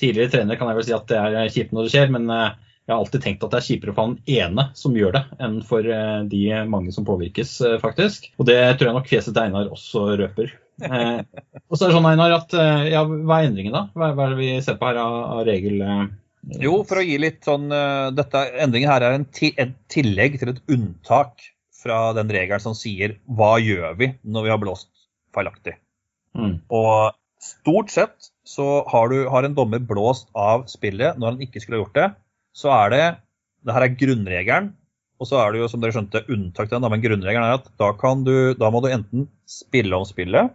tidligere 0.00 0.32
trener 0.32 0.58
kan 0.58 0.70
jeg 0.70 0.78
vel 0.78 0.86
si 0.88 0.94
at 0.96 1.10
det 1.10 1.18
er 1.24 1.52
kjipt 1.52 1.74
når 1.74 1.86
det 1.86 1.92
skjer, 1.94 2.12
men 2.14 2.30
eh, 2.32 2.54
jeg 2.86 2.94
har 2.94 3.00
alltid 3.02 3.22
tenkt 3.24 3.42
at 3.42 3.50
det 3.50 3.58
er 3.58 3.66
kjipere 3.66 3.92
for 3.96 4.06
han 4.06 4.12
ene 4.30 4.64
som 4.78 4.94
gjør 4.94 5.16
det, 5.16 5.22
enn 5.42 5.56
for 5.66 5.88
eh, 5.90 6.20
de 6.30 6.42
mange 6.70 6.92
som 6.94 7.06
påvirkes, 7.06 7.56
eh, 7.66 7.80
faktisk. 7.82 8.28
Og 8.38 8.46
det 8.46 8.60
tror 8.78 8.90
jeg 8.90 8.94
nok 8.94 9.10
fjeset 9.10 9.34
til 9.34 9.42
Einar 9.42 9.72
også 9.74 10.04
røper. 10.20 10.52
Eh, 10.86 11.18
og 11.68 11.74
så 11.74 11.80
er 11.80 11.90
det 11.90 11.96
sånn, 11.96 12.06
Einar, 12.12 12.36
at 12.36 12.54
ja, 12.92 13.02
hva 13.02 13.40
er 13.40 13.48
endringen 13.48 13.74
da? 13.74 13.82
Hva, 13.90 14.12
hva 14.14 14.28
er 14.28 14.36
det 14.36 14.38
vi 14.38 14.52
ser 14.62 14.78
på 14.78 14.86
her 14.86 15.00
av, 15.02 15.16
av 15.34 15.42
regel? 15.48 15.82
Jo, 16.62 16.76
for 16.86 17.02
å 17.02 17.04
gi 17.08 17.18
litt 17.18 17.42
sånn 17.42 17.66
dette, 18.14 18.44
Endringen 18.62 18.92
her 18.92 19.02
er 19.02 19.16
en, 19.16 19.26
ti, 19.34 19.50
en 19.58 19.74
tillegg 19.90 20.38
til 20.38 20.54
et 20.54 20.62
unntak 20.70 21.42
fra 21.74 22.12
den 22.14 22.30
regelen 22.30 22.62
som 22.62 22.78
sier 22.78 23.18
hva 23.26 23.56
gjør 23.58 23.98
vi 23.98 24.12
når 24.22 24.46
vi 24.46 24.54
har 24.54 24.62
blåst 24.62 24.92
feilaktig. 25.34 25.74
Mm. 26.38 26.60
Og 26.70 27.18
stort 27.42 27.90
sett 27.90 28.30
så 28.46 28.66
har, 28.86 29.10
du, 29.10 29.26
har, 29.30 29.44
en 29.44 29.54
dommer 29.56 29.82
blåst 29.82 30.28
av 30.38 30.66
spillet 30.70 31.18
når 31.18 31.34
han 31.34 31.46
ikke 31.46 31.62
skulle 31.62 31.80
ha 31.80 31.84
gjort 31.84 31.98
det. 31.98 32.08
Så 32.56 32.70
er 32.72 32.92
det 32.92 33.04
det 33.66 33.74
her 33.74 33.86
er 33.86 33.96
grunnregelen. 33.98 34.68
Og 35.16 35.28
så 35.30 35.40
er 35.40 35.52
det 35.52 35.62
jo, 35.62 35.68
som 35.72 35.80
dere 35.82 35.96
skjønte, 35.96 36.22
unntak 36.30 36.68
til 36.68 36.76
den. 36.76 36.86
Men 36.92 37.02
grunnregelen 37.02 37.46
er 37.46 37.56
at 37.58 37.68
da, 37.80 37.90
du, 38.22 38.54
da 38.58 38.70
må 38.70 38.82
du 38.84 38.90
enten 38.92 39.26
spille 39.48 39.96
om 39.96 40.04
spillet, 40.06 40.52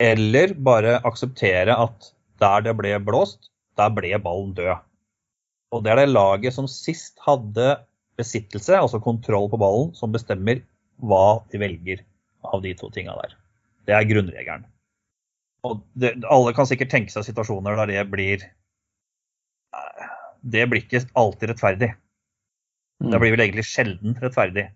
eller 0.00 0.54
bare 0.54 0.98
akseptere 1.06 1.74
at 1.74 2.12
der 2.40 2.64
det 2.64 2.74
ble 2.78 2.94
blåst, 3.02 3.50
der 3.78 3.92
ble 3.94 4.14
ballen 4.22 4.54
død. 4.56 4.80
Og 5.74 5.84
det 5.84 5.92
er 5.92 6.00
det 6.00 6.14
laget 6.14 6.56
som 6.56 6.68
sist 6.70 7.18
hadde 7.26 7.76
besittelse, 8.18 8.78
altså 8.78 9.02
kontroll 9.02 9.50
på 9.52 9.60
ballen, 9.60 9.92
som 9.94 10.14
bestemmer 10.14 10.62
hva 10.98 11.42
de 11.52 11.60
velger 11.62 12.02
av 12.46 12.62
de 12.64 12.72
to 12.78 12.90
tinga 12.94 13.14
der. 13.20 13.36
Det 13.86 13.94
er 13.94 14.08
grunnregelen. 14.08 14.66
Og 15.66 15.80
det, 15.98 16.14
alle 16.30 16.54
kan 16.54 16.68
sikkert 16.68 16.92
tenke 16.92 17.12
seg 17.12 17.26
situasjoner 17.26 17.78
der 17.80 17.90
det 17.90 18.04
blir 18.12 18.44
Det 20.38 20.66
blir 20.70 20.84
ikke 20.84 21.02
alltid 21.18 21.50
rettferdig. 21.50 21.88
Det 22.98 23.14
mm. 23.14 23.20
blir 23.20 23.34
vel 23.34 23.42
egentlig 23.44 23.66
sjelden 23.66 24.14
rettferdig. 24.22 24.68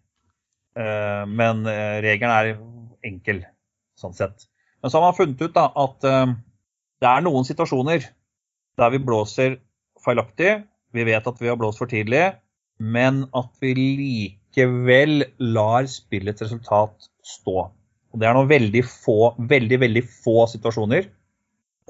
Uh, 0.78 1.22
men 1.28 1.62
uh, 1.68 2.00
regelen 2.02 2.32
er 2.32 3.06
enkel, 3.06 3.42
sånn 3.98 4.16
sett. 4.16 4.48
Men 4.82 4.90
så 4.90 4.98
har 4.98 5.10
man 5.10 5.16
funnet 5.18 5.42
ut 5.42 5.54
da, 5.54 5.68
at 5.70 6.06
uh, 6.08 6.34
det 7.02 7.08
er 7.08 7.24
noen 7.24 7.46
situasjoner 7.46 8.04
der 8.80 8.94
vi 8.94 9.02
blåser 9.02 9.58
feilaktig. 10.02 10.62
Vi 10.92 11.06
vet 11.08 11.26
at 11.28 11.40
vi 11.40 11.50
har 11.50 11.58
blåst 11.60 11.80
for 11.80 11.90
tidlig, 11.90 12.24
men 12.82 13.24
at 13.38 13.52
vi 13.62 13.72
likevel 13.78 15.26
lar 15.38 15.86
spillets 15.90 16.44
resultat 16.44 17.08
stå. 17.26 17.70
Og 18.12 18.20
Det 18.20 18.28
er 18.28 18.36
noen 18.36 18.50
veldig 18.50 18.82
få, 18.84 19.32
veldig, 19.48 19.78
veldig 19.86 20.02
få 20.04 20.44
situasjoner. 20.52 21.08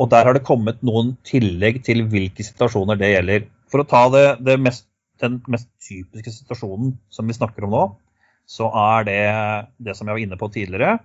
Og 0.00 0.08
der 0.12 0.28
har 0.28 0.36
det 0.36 0.46
kommet 0.46 0.80
noen 0.86 1.16
tillegg 1.26 1.82
til 1.86 2.04
hvilke 2.10 2.46
situasjoner 2.46 2.98
det 3.00 3.12
gjelder. 3.12 3.48
For 3.70 3.82
å 3.82 3.88
ta 3.88 4.04
det, 4.14 4.24
det 4.46 4.56
mest, 4.62 4.86
den 5.22 5.40
mest 5.50 5.68
typiske 5.82 6.32
situasjonen 6.38 6.94
som 7.12 7.28
vi 7.28 7.36
snakker 7.36 7.66
om 7.66 7.74
nå, 7.74 7.82
så 8.48 8.70
er 8.70 9.06
det 9.08 9.20
det 9.82 9.96
som 9.98 10.08
jeg 10.08 10.16
var 10.16 10.24
inne 10.24 10.38
på 10.38 10.50
tidligere. 10.54 10.96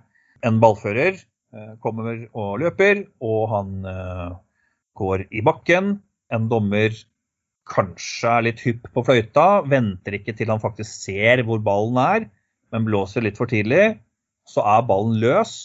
En 0.46 0.58
ballfører 0.62 1.18
eh, 1.18 1.74
kommer 1.82 2.24
og 2.30 2.58
løper, 2.62 3.04
og 3.24 3.44
han 3.52 3.76
eh, 3.90 4.32
går 4.98 5.28
i 5.34 5.44
bakken. 5.44 5.96
En 6.34 6.50
dommer 6.50 6.94
kanskje 7.68 8.32
er 8.32 8.44
litt 8.46 8.62
hypp 8.64 8.88
på 8.94 9.04
fløyta, 9.04 9.48
venter 9.68 10.16
ikke 10.18 10.34
til 10.38 10.50
han 10.52 10.62
faktisk 10.62 10.88
ser 10.88 11.42
hvor 11.44 11.60
ballen 11.64 11.98
er, 12.00 12.28
men 12.72 12.86
blåser 12.86 13.24
litt 13.24 13.38
for 13.40 13.50
tidlig 13.50 13.98
så 14.48 14.64
er 14.64 14.86
ballen 14.88 15.18
løs. 15.22 15.56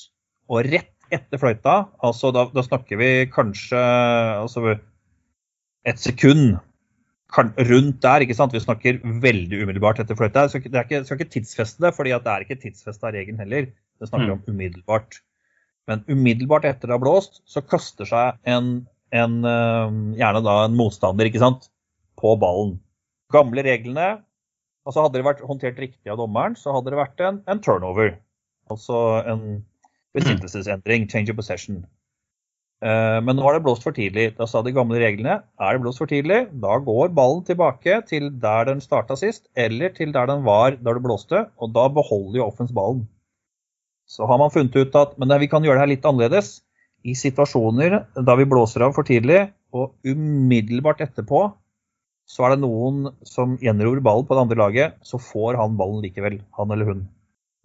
Og 0.52 0.67
rett 0.67 0.91
etter 1.13 1.39
fløyta, 1.39 1.76
altså 2.04 2.32
da, 2.34 2.48
da 2.54 2.63
snakker 2.65 2.98
vi 2.98 3.10
kanskje 3.32 3.80
altså 3.80 4.78
et 5.86 6.00
sekund, 6.02 6.58
rundt 7.34 8.00
der. 8.04 8.24
ikke 8.24 8.38
sant? 8.38 8.54
Vi 8.54 8.62
snakker 8.62 9.00
veldig 9.04 9.62
umiddelbart 9.63 10.02
etter 10.04 10.17
fløyta. 10.17 10.46
Jeg 10.46 10.54
skal, 10.54 10.63
ikke, 10.63 10.82
ikke, 10.84 11.04
skal 11.08 11.19
ikke 11.19 11.36
tidsfeste 11.36 11.86
det, 11.86 11.93
for 11.96 12.08
det 12.08 12.17
er 12.17 12.46
ikke 12.46 12.60
tidsfesta 12.62 13.13
regelen 13.13 13.41
heller. 13.41 13.69
Det 14.00 14.10
snakker 14.10 14.30
mm. 14.30 14.34
om 14.36 14.54
umiddelbart. 14.54 15.22
Men 15.89 16.04
umiddelbart 16.08 16.65
etter 16.69 16.89
det 16.89 16.96
har 16.96 17.04
blåst, 17.04 17.41
så 17.50 17.63
kaster 17.65 18.08
seg 18.08 18.38
en, 18.48 18.86
en 19.12 19.39
gjerne 20.17 20.43
da 20.46 20.60
en 20.67 20.78
motstander 20.80 21.28
ikke 21.28 21.41
sant, 21.43 21.67
på 22.19 22.36
ballen. 22.39 22.78
Gamle 23.34 23.65
reglene 23.65 24.13
altså 24.84 25.06
Hadde 25.06 25.19
det 25.19 25.28
vært 25.28 25.43
håndtert 25.48 25.78
riktig 25.80 26.12
av 26.12 26.19
dommeren, 26.19 26.58
så 26.60 26.74
hadde 26.76 26.91
det 26.91 27.00
vært 27.00 27.22
en, 27.24 27.39
en 27.48 27.62
turnover. 27.63 28.17
Altså 28.71 29.23
en 29.28 29.43
besittelsesendring, 30.15 31.10
change 31.10 31.34
of 31.34 31.39
possession. 31.39 31.84
Eh, 32.84 33.19
men 33.23 33.38
nå 33.38 33.45
har 33.45 33.56
det 33.56 33.63
blåst 33.63 33.86
for 33.86 33.95
tidlig. 33.95 34.34
Da 34.38 34.47
sa 34.49 34.62
de 34.63 34.73
gamle 34.76 34.99
reglene 34.99 35.39
er 35.39 35.76
det 35.76 35.84
blåst 35.86 36.02
for 36.02 36.12
tidlig, 36.12 36.45
da 36.63 36.78
går 36.84 37.13
ballen 37.15 37.45
tilbake 37.47 38.02
til 38.10 38.30
der 38.43 38.67
den 38.69 38.84
starta 38.84 39.17
sist, 39.19 39.47
eller 39.56 39.93
til 39.95 40.12
der 40.15 40.28
den 40.30 40.43
var 40.47 40.76
da 40.76 40.95
det 40.97 41.06
blåste, 41.06 41.45
og 41.58 41.73
da 41.76 41.88
beholder 41.95 42.41
jo 42.41 42.47
offens 42.49 42.76
ballen. 42.76 43.06
Så 44.10 44.28
har 44.28 44.38
man 44.41 44.52
funnet 44.52 44.76
ut 44.76 44.95
at 44.99 45.17
men 45.17 45.32
vi 45.39 45.47
kan 45.47 45.63
gjøre 45.63 45.80
det 45.80 45.86
her 45.86 45.93
litt 45.95 46.08
annerledes. 46.08 46.60
I 47.04 47.15
situasjoner 47.19 47.97
da 48.15 48.36
vi 48.39 48.47
blåser 48.47 48.84
av 48.86 48.93
for 48.95 49.08
tidlig, 49.08 49.47
og 49.76 49.95
umiddelbart 50.08 51.02
etterpå 51.04 51.49
så 52.30 52.45
er 52.45 52.54
det 52.54 52.63
noen 52.63 53.10
som 53.28 53.58
gjenror 53.60 53.99
ballen 54.04 54.28
på 54.28 54.36
det 54.36 54.43
andre 54.45 54.60
laget, 54.60 54.95
så 55.04 55.19
får 55.19 55.58
han 55.60 55.76
ballen 55.80 56.04
likevel, 56.04 56.39
han 56.56 56.71
eller 56.71 56.91
hun. 56.91 57.02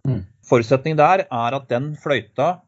Mm. 0.07 0.23
Forutsetningen 0.49 0.99
der 0.99 1.25
er 1.27 1.55
at 1.57 1.69
den 1.71 1.93
fløyta 1.99 2.59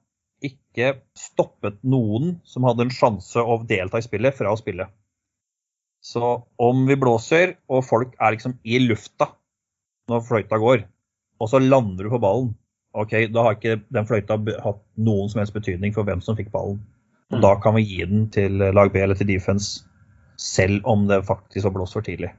ikke 0.41 0.96
stoppet 1.17 1.78
noen 1.86 2.39
som 2.48 2.65
hadde 2.65 2.88
en 2.88 2.94
sjanse 2.94 3.41
å 3.41 3.60
delta 3.67 4.02
i 4.02 4.06
spillet, 4.06 4.36
fra 4.38 4.54
å 4.54 4.60
spille. 4.60 4.88
Så 6.02 6.32
om 6.58 6.86
vi 6.89 6.98
blåser, 6.98 7.56
og 7.70 7.86
folk 7.86 8.15
er 8.17 8.36
liksom 8.36 8.58
i 8.63 8.80
lufta 8.82 9.30
når 10.10 10.26
fløyta 10.26 10.58
går, 10.62 10.88
og 11.41 11.50
så 11.50 11.62
lander 11.62 12.08
du 12.08 12.13
på 12.13 12.22
ballen, 12.22 12.56
ok, 12.98 13.13
da 13.32 13.46
har 13.46 13.58
ikke 13.58 13.80
den 13.94 14.08
fløyta 14.10 14.38
hatt 14.65 14.82
noen 14.98 15.30
som 15.32 15.41
helst 15.41 15.56
betydning 15.56 15.94
for 15.96 16.08
hvem 16.08 16.24
som 16.26 16.38
fikk 16.38 16.52
ballen. 16.54 16.82
Og 17.32 17.38
mm. 17.38 17.44
Da 17.46 17.54
kan 17.63 17.78
vi 17.78 17.86
gi 17.86 18.06
den 18.06 18.26
til 18.34 18.58
lag 18.76 18.91
B 18.94 19.02
eller 19.02 19.17
til 19.17 19.30
defense, 19.30 19.86
selv 20.41 20.88
om 20.89 21.06
det 21.08 21.22
faktisk 21.28 21.70
var 21.70 21.78
blåst 21.78 21.96
for 21.96 22.06
tidlig. 22.06 22.34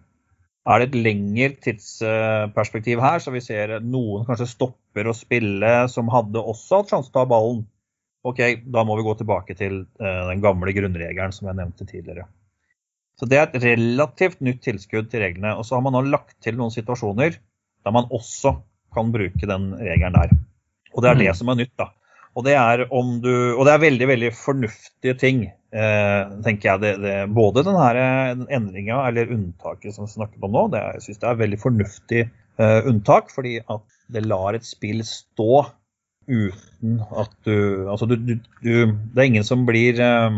Er 0.63 0.79
det 0.79 0.91
et 0.91 1.01
lengre 1.09 1.49
tidsperspektiv 1.65 3.01
her, 3.03 3.19
så 3.19 3.33
vi 3.35 3.43
ser 3.43 3.81
noen 3.83 4.27
kanskje 4.29 4.47
stopper 4.53 5.09
å 5.11 5.17
spille 5.17 5.73
som 5.91 6.11
hadde 6.13 6.39
også 6.39 6.83
hatt 6.83 6.93
sjanse 6.93 7.11
til 7.11 7.19
å 7.19 7.23
ta 7.25 7.31
ballen, 7.33 7.65
OK, 8.23 8.39
da 8.71 8.85
må 8.87 8.95
vi 8.99 9.03
gå 9.03 9.17
tilbake 9.19 9.57
til 9.59 9.81
uh, 9.99 10.29
den 10.29 10.43
gamle 10.45 10.71
grunnregelen 10.77 11.35
som 11.35 11.49
jeg 11.51 11.59
nevnte 11.59 11.87
tidligere. 11.89 12.29
Så 13.19 13.27
Det 13.27 13.39
er 13.39 13.49
et 13.49 13.65
relativt 13.65 14.41
nytt 14.43 14.63
tilskudd 14.65 15.11
til 15.11 15.25
reglene. 15.25 15.57
Og 15.59 15.67
så 15.67 15.77
har 15.77 15.83
man 15.85 15.95
nå 15.97 16.05
lagt 16.07 16.37
til 16.43 16.57
noen 16.59 16.73
situasjoner 16.75 17.35
der 17.35 17.95
man 17.95 18.07
også 18.15 18.55
kan 18.95 19.11
bruke 19.15 19.49
den 19.49 19.73
regelen 19.79 20.17
der. 20.17 20.33
Og 20.95 21.03
det 21.03 21.11
er 21.11 21.19
det 21.19 21.29
mm. 21.33 21.39
som 21.41 21.51
er 21.53 21.59
nytt. 21.61 21.75
da. 21.79 21.91
Og 22.39 22.47
det 22.47 22.55
er, 22.57 22.85
du, 22.87 23.33
og 23.59 23.67
det 23.67 23.75
er 23.75 23.83
veldig 23.83 24.09
veldig 24.09 24.31
fornuftige 24.37 25.17
ting, 25.21 25.45
eh, 25.73 26.23
tenker 26.45 26.71
jeg. 26.71 26.83
Det, 26.83 26.93
det, 27.03 27.17
både 27.35 27.65
denne 27.67 28.47
endringa, 28.53 29.03
eller 29.09 29.33
unntaket 29.35 29.97
som 29.97 30.07
vi 30.07 30.15
snakker 30.15 30.47
om 30.47 30.55
nå, 30.55 30.67
det 30.73 30.83
jeg 30.85 31.05
synes 31.07 31.23
det 31.23 31.31
er 31.31 31.43
veldig 31.43 31.61
fornuftig 31.63 32.23
eh, 32.25 32.81
unntak. 32.91 33.33
Fordi 33.35 33.59
at 33.63 33.87
det 34.13 34.27
lar 34.27 34.59
et 34.59 34.69
spill 34.69 35.05
stå 35.07 35.65
uten 36.31 37.01
at 37.19 37.33
du 37.47 37.89
Altså, 37.91 38.07
du, 38.07 38.15
du, 38.15 38.37
du 38.63 38.75
Det 39.11 39.19
er 39.19 39.27
ingen 39.27 39.47
som 39.47 39.65
blir 39.67 39.99
eh, 39.99 40.37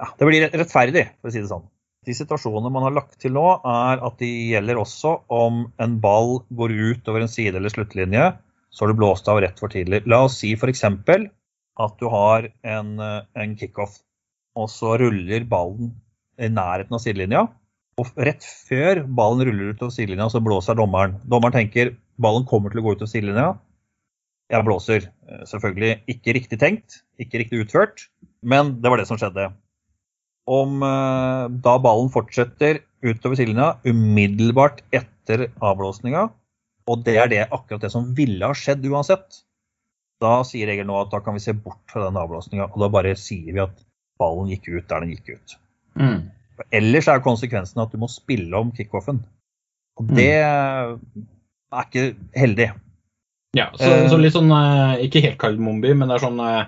ja, 0.00 0.08
Det 0.16 0.28
blir 0.28 0.48
rettferdig, 0.48 1.08
for 1.20 1.30
å 1.30 1.34
si 1.34 1.42
det 1.42 1.50
sånn. 1.52 1.66
De 2.06 2.14
situasjonene 2.14 2.70
man 2.70 2.86
har 2.86 2.94
lagt 2.94 3.16
til 3.18 3.34
nå, 3.34 3.44
er 3.66 4.02
at 4.06 4.20
de 4.22 4.28
gjelder 4.52 4.78
også 4.78 5.16
om 5.32 5.64
en 5.82 5.96
ball 6.02 6.36
går 6.54 6.74
ut 6.92 7.08
over 7.10 7.24
en 7.24 7.32
side 7.32 7.58
eller 7.58 7.72
sluttlinje, 7.72 8.28
så 8.70 8.84
har 8.84 8.92
du 8.92 9.00
blåst 9.00 9.26
av 9.32 9.40
rett 9.42 9.58
for 9.58 9.72
tidlig. 9.72 10.04
La 10.06 10.20
oss 10.28 10.36
si 10.38 10.52
f.eks. 10.54 10.84
at 10.86 11.96
du 11.98 12.06
har 12.12 12.46
en, 12.62 12.92
en 13.02 13.56
kickoff, 13.58 13.96
og 14.56 14.70
så 14.72 14.96
ruller 15.00 15.44
ballen 15.48 15.92
i 16.40 16.48
nærheten 16.52 16.96
av 16.96 17.02
sidelinja. 17.02 17.44
Og 18.00 18.10
rett 18.20 18.44
før 18.44 19.04
ballen 19.18 19.46
ruller 19.48 19.72
ut 19.72 19.84
av 19.86 19.92
sidelinja, 19.94 20.28
så 20.32 20.42
blåser 20.44 20.76
dommeren. 20.76 21.16
Dommeren 21.24 21.54
tenker 21.54 21.94
ballen 22.20 22.44
kommer 22.48 22.72
til 22.72 22.82
å 22.82 22.86
gå 22.86 22.96
ut 22.96 23.04
av 23.04 23.10
sidelinja, 23.12 23.54
jeg 24.52 24.66
blåser. 24.66 25.08
Eh, 25.26 25.44
selvfølgelig 25.50 25.92
ikke 26.12 26.34
riktig 26.36 26.58
tenkt, 26.62 27.00
ikke 27.22 27.42
riktig 27.42 27.64
utført, 27.64 28.06
men 28.42 28.76
det 28.82 28.92
var 28.92 29.00
det 29.00 29.08
som 29.08 29.18
skjedde. 29.20 29.50
Om 30.46 30.82
eh, 30.86 31.46
da 31.64 31.76
ballen 31.82 32.12
fortsetter 32.14 32.82
utover 33.06 33.38
sidelinja 33.38 33.72
umiddelbart 33.86 34.84
etter 34.94 35.48
avblåsninga, 35.58 36.28
og 36.86 37.02
det 37.06 37.16
er 37.18 37.32
det, 37.32 37.42
akkurat 37.50 37.82
det 37.82 37.90
som 37.90 38.12
ville 38.14 38.46
ha 38.46 38.54
skjedd 38.54 38.84
uansett, 38.86 39.42
da 40.22 40.38
sier 40.46 40.70
regelen 40.70 40.88
nå 40.92 41.00
at 41.00 41.10
da 41.12 41.20
kan 41.20 41.34
vi 41.36 41.42
se 41.42 41.52
bort 41.52 41.82
fra 41.90 42.06
den 42.06 42.18
avblåsninga, 42.20 42.70
og 42.70 42.84
da 42.84 42.92
bare 42.92 43.16
sier 43.18 43.50
vi 43.50 43.64
at 43.64 43.82
ballen 44.20 44.50
gikk 44.52 44.68
ut 44.70 44.88
der 44.90 45.04
den 45.04 45.14
gikk 45.14 45.36
ut. 45.36 45.56
Mm. 46.00 46.18
Ellers 46.74 47.08
er 47.12 47.24
konsekvensen 47.24 47.82
at 47.82 47.92
du 47.92 48.00
må 48.00 48.08
spille 48.10 48.56
om 48.56 48.72
kickoffen. 48.76 49.20
Og 50.00 50.10
det 50.16 50.32
mm. 50.40 51.24
er 51.72 51.86
ikke 51.86 52.10
heldig. 52.36 52.70
Ja, 53.56 53.70
så, 53.76 53.88
uh, 53.88 54.06
så 54.12 54.18
litt 54.20 54.34
sånn 54.34 54.52
uh, 54.52 54.98
Ikke 55.00 55.22
helt 55.24 55.38
kardemombi, 55.40 55.94
men 55.96 56.10
det 56.10 56.18
er 56.18 56.24
sånn 56.26 56.40
uh, 56.42 56.66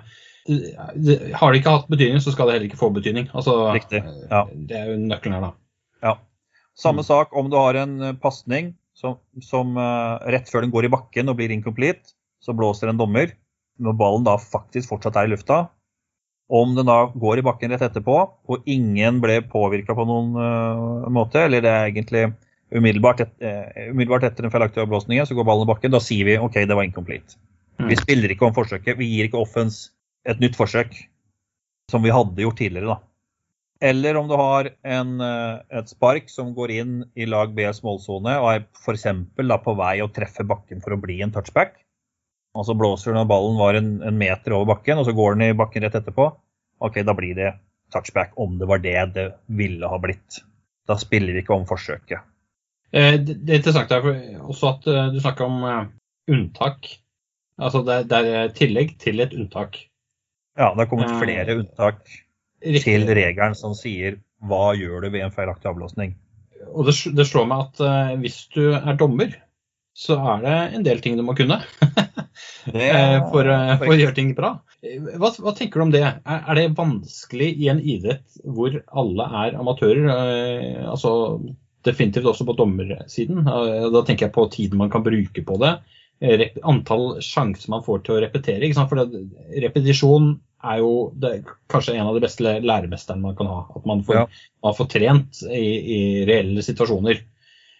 Har 1.37 1.51
det 1.53 1.59
ikke 1.59 1.75
hatt 1.75 1.91
betydning, 1.91 2.21
så 2.23 2.33
skal 2.33 2.49
det 2.49 2.55
heller 2.55 2.69
ikke 2.71 2.81
få 2.81 2.89
betydning. 2.95 3.29
Altså, 3.37 3.57
Riktig. 3.75 4.01
Ja. 4.31 4.45
Det 4.49 4.77
er 4.77 4.93
jo 4.93 4.99
nøkkelen 5.03 5.37
her, 5.37 5.49
da. 5.49 5.51
Ja. 6.07 6.15
Samme 6.79 7.03
mm. 7.05 7.09
sak 7.09 7.35
om 7.37 7.51
du 7.51 7.57
har 7.59 7.77
en 7.77 8.15
pasning 8.23 8.73
som, 8.97 9.19
som 9.43 9.77
rett 10.31 10.49
før 10.51 10.65
den 10.65 10.71
går 10.73 10.87
i 10.87 10.91
bakken 10.91 11.29
og 11.31 11.37
blir 11.39 11.51
incomplete, 11.53 12.15
så 12.43 12.55
blåser 12.55 12.89
en 12.91 12.99
dommer. 12.99 13.35
Når 13.79 13.95
ballen 13.99 14.25
da 14.25 14.33
faktisk 14.41 14.89
fortsatt 14.91 15.19
er 15.19 15.27
i 15.27 15.31
lufta. 15.35 15.67
Om 16.49 16.73
den 16.77 16.87
da 16.89 17.03
går 17.13 17.39
i 17.39 17.45
bakken 17.45 17.69
rett 17.69 17.83
etterpå, 17.85 18.15
og 18.49 18.69
ingen 18.69 19.19
ble 19.21 19.39
påvirka 19.45 19.93
på 19.93 20.05
noen 20.09 20.33
måte, 21.13 21.43
eller 21.45 21.61
det 21.61 21.69
er 21.69 21.89
egentlig 21.91 22.23
umiddelbart, 22.75 23.23
et, 23.23 23.31
uh, 23.41 23.89
umiddelbart 23.91 24.25
etter 24.27 24.45
den 24.45 24.53
feilaktige 24.53 24.85
avblåsningen 24.85 25.27
så 25.27 25.37
går 25.37 25.47
ballen 25.47 25.67
i 25.67 25.71
bakken. 25.71 25.93
Da 25.93 26.01
sier 26.03 26.27
vi 26.27 26.37
OK, 26.41 26.61
det 26.69 26.77
var 26.77 26.85
incomplete. 26.85 27.37
Mm. 27.79 27.87
Vi 27.91 27.99
spiller 27.99 28.33
ikke 28.33 28.49
om 28.49 28.55
forsøket. 28.55 28.97
Vi 28.99 29.09
gir 29.09 29.29
ikke 29.29 29.41
offens 29.41 29.87
et 30.29 30.41
nytt 30.43 30.57
forsøk, 30.59 30.93
som 31.91 32.05
vi 32.05 32.13
hadde 32.13 32.43
gjort 32.43 32.59
tidligere. 32.61 32.95
da. 32.95 32.99
Eller 33.89 34.17
om 34.19 34.27
du 34.27 34.35
har 34.35 34.71
en, 34.83 35.13
uh, 35.23 35.61
et 35.71 35.89
spark 35.89 36.29
som 36.29 36.53
går 36.53 36.75
inn 36.81 36.95
i 37.15 37.25
lag 37.29 37.53
Bs 37.55 37.81
målsone 37.85 38.35
og 38.41 38.49
er 38.51 38.65
f.eks. 38.75 39.07
på 39.37 39.77
vei 39.79 39.95
å 40.03 40.11
treffe 40.11 40.45
bakken 40.45 40.83
for 40.83 40.93
å 40.93 41.01
bli 41.01 41.21
en 41.23 41.31
touchback. 41.31 41.79
Og 42.59 42.67
så 42.67 42.75
blåser 42.75 43.13
du 43.13 43.15
når 43.15 43.27
ballen 43.29 43.57
var 43.59 43.77
en, 43.79 43.91
en, 44.03 44.17
meter 44.19 44.55
over 44.57 44.73
bakken, 44.73 44.99
og 44.99 45.07
så 45.07 45.15
går 45.15 45.37
den 45.37 45.47
i 45.47 45.57
bakken 45.57 45.85
rett 45.85 45.95
etterpå. 45.95 46.27
OK, 46.83 46.99
da 47.07 47.15
blir 47.15 47.37
det 47.37 47.53
touchback, 47.93 48.33
om 48.35 48.57
det 48.59 48.67
var 48.67 48.83
det 48.83 48.97
det 49.15 49.27
ville 49.47 49.87
ha 49.87 49.99
blitt. 50.01 50.41
Da 50.89 50.97
spiller 50.99 51.35
vi 51.35 51.43
ikke 51.43 51.55
om 51.55 51.67
forsøket. 51.69 52.27
Eh, 52.91 53.15
det 53.21 53.37
er 53.37 53.59
interessant 53.61 53.91
er 53.93 54.07
også 54.41 54.73
at 54.73 54.87
eh, 54.89 55.11
du 55.13 55.19
snakker 55.21 55.47
om 55.47 55.61
eh, 55.69 55.83
unntak. 56.33 56.89
Altså 57.59 57.83
det, 57.87 58.01
er 58.15 58.53
tillegg 58.55 58.95
til 59.01 59.23
et 59.23 59.35
unntak. 59.35 59.77
Ja, 60.59 60.71
det 60.73 60.83
har 60.83 60.89
kommet 60.91 61.15
flere 61.21 61.59
unntak 61.59 62.01
til 62.59 63.05
regelen 63.07 63.55
som 63.55 63.75
sier 63.77 64.19
hva 64.47 64.73
gjør 64.75 65.05
du 65.05 65.13
ved 65.13 65.23
en 65.25 65.35
feilaktig 65.35 65.69
avblåsning. 65.71 66.15
Og 66.73 66.87
det, 66.87 66.95
det, 67.15 67.25
slår 67.27 67.47
meg 67.47 67.67
at 67.67 68.19
hvis 68.19 68.41
du 68.55 68.73
er 68.75 68.97
dommer, 68.99 69.35
så 69.97 70.17
er 70.33 70.43
det 70.43 70.57
en 70.77 70.85
del 70.85 71.01
ting 71.03 71.17
du 71.19 71.23
må 71.27 71.35
kunne. 71.37 71.59
for, 73.31 73.47
for, 73.49 73.91
å 73.91 73.97
gjøre 73.99 74.15
ting 74.15 74.33
bra. 74.37 74.55
Hva, 74.79 75.31
hva, 75.43 75.53
tenker 75.57 75.81
du 75.81 75.85
om 75.87 75.95
det? 75.95 76.05
Er, 76.05 76.43
er, 76.45 76.59
det 76.59 76.77
vanskelig 76.77 77.49
i 77.59 77.71
en 77.71 77.81
idrett 77.83 78.39
hvor 78.45 78.77
alle 78.87 79.29
er 79.43 79.57
amatører? 79.59 80.07
Altså 80.87 81.13
definitivt 81.87 82.27
også 82.27 82.47
på 82.47 82.57
dommersiden. 82.59 83.43
Da 83.45 84.03
tenker 84.03 84.27
jeg 84.27 84.35
på 84.35 84.47
tiden 84.53 84.79
man 84.81 84.91
kan 84.93 85.05
bruke 85.05 85.43
på 85.45 85.57
det. 85.61 85.73
Antall 86.67 87.21
sjanser 87.23 87.71
man 87.71 87.83
får 87.85 88.03
til 88.05 88.17
å 88.17 88.21
repetere. 88.25 88.71
For 88.75 89.03
repetisjon 89.63 90.33
er 90.67 90.81
jo 90.81 90.93
det, 91.15 91.33
kanskje 91.71 91.95
en 91.95 92.09
av 92.09 92.17
de 92.17 92.23
beste 92.23 92.57
læremesterne 92.59 93.23
man 93.23 93.37
kan 93.39 93.47
ha. 93.51 93.61
At 93.75 93.85
man 93.87 94.03
får, 94.05 94.21
ja. 94.21 94.25
man 94.65 94.75
får 94.75 94.89
trent 94.91 95.43
i, 95.47 95.67
i, 95.79 95.99
reelle 96.27 96.63
situasjoner. 96.65 97.21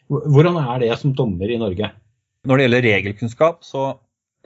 Hvordan 0.09 0.57
er 0.61 0.81
det 0.81 0.93
som 1.01 1.13
dommer 1.17 1.51
i 1.51 1.59
Norge? 1.61 1.91
Når 2.47 2.57
det 2.57 2.65
gjelder 2.65 2.87
regelkunnskap, 2.87 3.61
så 3.67 3.91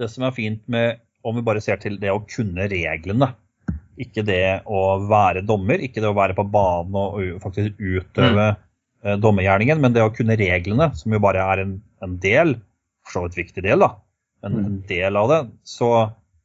det 0.01 0.09
som 0.11 0.25
er 0.27 0.35
fint 0.35 0.63
med 0.71 0.99
om 1.23 1.37
vi 1.37 1.45
bare 1.45 1.61
ser 1.63 1.79
til 1.79 1.95
det 2.01 2.11
å 2.11 2.23
kunne 2.27 2.67
reglene, 2.67 3.29
ikke 4.01 4.25
det 4.27 4.65
å 4.65 4.81
være 5.07 5.45
dommer, 5.47 5.79
ikke 5.85 6.01
det 6.03 6.09
å 6.09 6.17
være 6.17 6.35
på 6.35 6.43
banen 6.51 6.97
og 6.99 7.43
faktisk 7.43 7.77
utøve 7.79 8.53
mm 8.53 8.61
Eh, 9.03 9.17
dommergjerningen, 9.19 9.81
men 9.83 9.95
det 9.95 10.03
å 10.03 10.13
kunne 10.15 10.37
reglene, 10.39 10.87
som 10.95 11.11
jo 11.11 11.19
bare 11.23 11.43
er 11.43 11.61
en, 11.65 11.73
en 12.05 12.15
del, 12.23 12.55
for 13.03 13.17
så 13.17 13.23
vidt 13.25 13.41
viktig 13.41 13.63
del, 13.65 13.83
da, 13.83 13.97
men 14.45 14.59
en 14.61 14.69
mm. 14.77 14.77
del 14.87 15.19
av 15.19 15.31
det, 15.31 15.39
så 15.67 15.89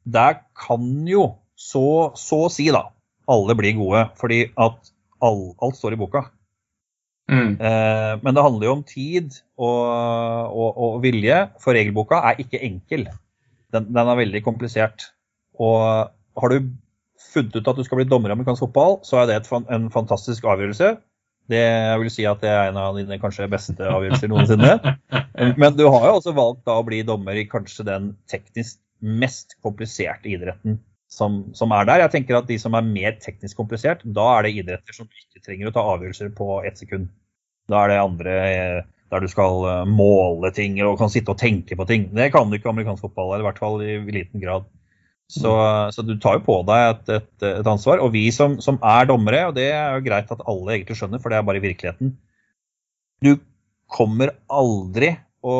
der 0.03 0.41
kan 0.59 0.83
jo 1.07 1.29
så, 1.55 2.11
så 2.19 2.41
å 2.47 2.51
si 2.51 2.67
da, 2.75 2.89
alle 3.31 3.55
bli 3.55 3.71
gode. 3.77 4.05
Fordi 4.19 4.41
at 4.59 4.91
all, 5.23 5.41
alt 5.63 5.77
står 5.79 5.95
i 5.95 5.99
boka. 6.01 6.25
Mm. 7.29 7.51
Eh, 7.61 8.13
men 8.23 8.35
det 8.35 8.43
handler 8.43 8.65
jo 8.65 8.75
om 8.79 8.85
tid 8.87 9.35
og, 9.61 9.81
og, 10.49 10.69
og 10.85 11.01
vilje, 11.03 11.43
for 11.61 11.77
regelboka 11.77 12.21
er 12.31 12.41
ikke 12.41 12.61
enkel. 12.65 13.05
Den, 13.73 13.91
den, 13.91 14.01
er 14.01 14.17
veldig 14.17 14.41
komplisert. 14.45 15.11
Og 15.61 16.09
har 16.41 16.53
du 16.53 16.71
funnet 17.29 17.55
ut 17.59 17.69
at 17.69 17.77
du 17.77 17.85
skal 17.85 18.01
bli 18.01 18.07
dommer 18.09 18.31
i 18.31 18.37
amerikansk 18.37 18.65
fotball, 18.65 18.97
så 19.05 19.21
er 19.21 19.29
det 19.29 19.37
et, 19.39 19.51
en 19.69 19.87
fantastisk 19.93 20.47
avgjørelse. 20.49 20.95
Det 21.49 21.61
jeg 21.61 22.01
vil 22.03 22.11
si 22.13 22.25
at 22.29 22.41
det 22.43 22.49
er 22.49 22.69
en 22.69 22.77
av 22.81 22.97
dine 22.97 23.17
kanskje 23.21 23.49
beste 23.49 23.85
avgjørelser 23.85 24.29
noensinne. 24.29 24.75
Men 25.61 25.77
du 25.77 25.85
har 25.87 26.05
jo 26.09 26.19
også 26.19 26.33
valgt 26.37 26.65
da 26.69 26.77
å 26.77 26.85
bli 26.85 27.01
dommer 27.05 27.37
i 27.37 27.47
kanskje 27.49 27.85
den 27.87 28.13
teknisk 28.29 28.81
mest 28.99 29.55
kompliserte 29.63 30.29
idretten 30.29 30.77
som, 31.09 31.41
som, 31.57 31.73
er 31.73 31.87
der. 31.89 32.03
Jeg 32.05 32.13
tenker 32.13 32.37
at 32.37 32.47
De 32.49 32.59
som 32.61 32.75
er 32.77 32.85
mer 32.85 33.17
teknisk 33.21 33.57
komplisert, 33.57 34.05
da 34.05 34.27
er 34.37 34.45
det 34.45 34.55
idretter 34.61 34.95
som 34.95 35.09
ikke 35.09 35.43
trenger 35.45 35.69
å 35.69 35.75
ta 35.75 35.85
avgjørelser 35.95 36.31
på 36.37 36.61
ett 36.69 36.81
sekund. 36.81 37.09
Da 37.69 37.83
er 37.83 37.93
det 37.93 38.01
andre 38.01 38.35
eh, 38.49 38.81
der 39.09 39.23
du 39.23 39.29
skal 39.31 39.63
eh, 39.69 39.85
måle 39.89 40.51
ting 40.55 40.77
og 40.85 40.99
kan 41.01 41.11
sitte 41.11 41.33
og 41.33 41.41
tenke 41.41 41.77
på 41.77 41.87
ting. 41.89 42.09
Det 42.15 42.29
kan 42.33 42.49
du 42.49 42.57
ikke 42.57 42.69
i 42.69 42.73
amerikansk 42.75 43.07
fotball, 43.07 43.33
eller 43.33 43.45
i 43.45 43.49
hvert 43.49 43.63
fall 43.63 43.81
i 43.85 43.97
liten 44.19 44.43
grad. 44.43 44.69
Så, 45.29 45.51
så, 45.93 46.01
du 46.01 46.15
tar 46.17 46.39
jo 46.39 46.45
på 46.47 46.55
deg 46.65 46.83
et, 46.87 47.09
et, 47.19 47.43
et 47.51 47.67
ansvar. 47.69 48.01
Og 48.01 48.13
vi 48.15 48.25
som, 48.33 48.57
som, 48.65 48.79
er 48.81 49.09
dommere, 49.09 49.43
og 49.49 49.57
det 49.57 49.67
er 49.69 49.97
jo 49.97 50.05
greit 50.07 50.31
at 50.33 50.41
alle 50.49 50.73
egentlig 50.73 50.97
skjønner, 50.97 51.21
for 51.21 51.29
det 51.29 51.37
er 51.37 51.45
bare 51.45 51.61
virkeligheten 51.61 52.15
Du 53.21 53.35
kommer 53.89 54.33
aldri 54.49 55.11
å, 55.45 55.53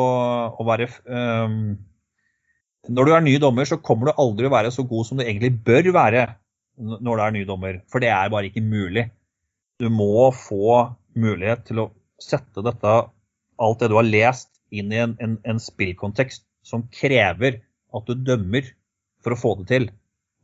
å 0.58 0.66
være 0.66 0.88
um, 1.06 1.76
Når 2.90 3.06
du 3.06 3.14
er 3.14 3.24
ny 3.24 3.36
dommer, 3.42 3.68
så 3.68 3.78
kommer 3.78 4.10
du 4.10 4.18
aldri 4.18 4.48
å 4.48 4.52
være 4.54 4.72
så 4.74 4.84
god 4.88 5.06
som 5.06 5.20
du 5.20 5.24
egentlig 5.24 5.52
bør 5.66 5.92
være 5.94 6.26
når 6.80 7.16
du 7.16 7.22
er 7.22 7.34
ny 7.36 7.44
dommer. 7.46 7.80
For 7.90 8.02
det 8.02 8.10
er 8.10 8.32
bare 8.32 8.50
ikke 8.50 8.64
mulig. 8.64 9.06
Du 9.80 9.88
må 9.92 10.30
få 10.34 10.90
mulighet 11.18 11.66
til 11.68 11.84
å 11.84 11.90
sette 12.20 12.64
dette, 12.64 12.96
alt 13.60 13.82
det 13.82 13.90
du 13.92 13.96
har 13.98 14.08
lest, 14.08 14.50
inn 14.70 14.92
i 14.94 15.00
en, 15.02 15.16
en, 15.22 15.38
en 15.48 15.58
spillkontekst 15.62 16.44
som 16.66 16.84
krever 16.94 17.60
at 17.96 18.06
du 18.06 18.14
dømmer 18.14 18.68
for 19.24 19.34
å 19.34 19.40
få 19.40 19.54
det 19.60 19.66
til. 19.70 19.88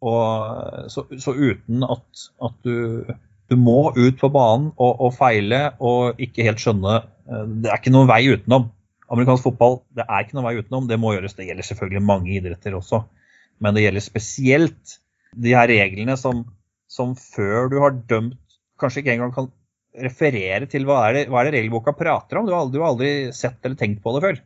Og, 0.06 0.88
så, 0.92 1.06
så, 1.22 1.32
uten 1.32 1.84
at, 1.86 2.24
at 2.44 2.56
du, 2.66 3.06
du, 3.48 3.56
må 3.56 3.92
ut 3.96 4.18
på 4.20 4.30
banen 4.32 4.72
og, 4.74 4.98
og, 5.00 5.12
feile 5.16 5.60
og 5.80 6.20
ikke 6.22 6.44
helt 6.44 6.60
skjønne 6.60 6.98
eh, 7.00 7.46
Det 7.62 7.70
er 7.70 7.80
ikke 7.80 7.94
noen 7.94 8.10
vei 8.10 8.20
utenom. 8.28 8.68
Amerikansk 9.12 9.46
fotball 9.46 9.80
det 9.94 10.06
er 10.06 10.24
ikke 10.24 10.36
noen 10.38 10.48
vei 10.48 10.56
utenom. 10.58 10.88
Det 10.90 10.98
må 11.00 11.14
gjøres. 11.14 11.36
Det 11.38 11.46
gjelder 11.48 11.66
selvfølgelig 11.68 12.02
mange 12.06 12.32
idretter 12.38 12.74
også. 12.78 13.04
Men 13.62 13.76
det 13.76 13.86
gjelder 13.86 14.04
spesielt 14.04 14.96
de 15.36 15.54
her 15.56 15.68
reglene 15.70 16.16
som, 16.20 16.42
som 16.90 17.14
før 17.18 17.70
du 17.72 17.78
har 17.82 17.96
dømt, 18.08 18.40
kanskje 18.80 19.02
ikke 19.02 19.14
engang 19.16 19.32
kan 19.34 19.48
referere 19.96 20.68
til 20.68 20.84
hva 20.88 20.98
er 21.06 21.16
det, 21.16 21.22
hva 21.32 21.40
er 21.40 21.48
det 21.48 21.60
regelboka 21.60 21.94
prater 21.96 22.40
om. 22.40 22.48
Du 22.48 22.52
har, 22.52 22.64
aldri, 22.64 22.76
du 22.76 22.82
har 22.84 22.92
aldri 22.92 23.12
sett 23.36 23.64
eller 23.64 23.78
tenkt 23.80 24.02
på 24.04 24.12
det 24.16 24.22
før. 24.24 24.40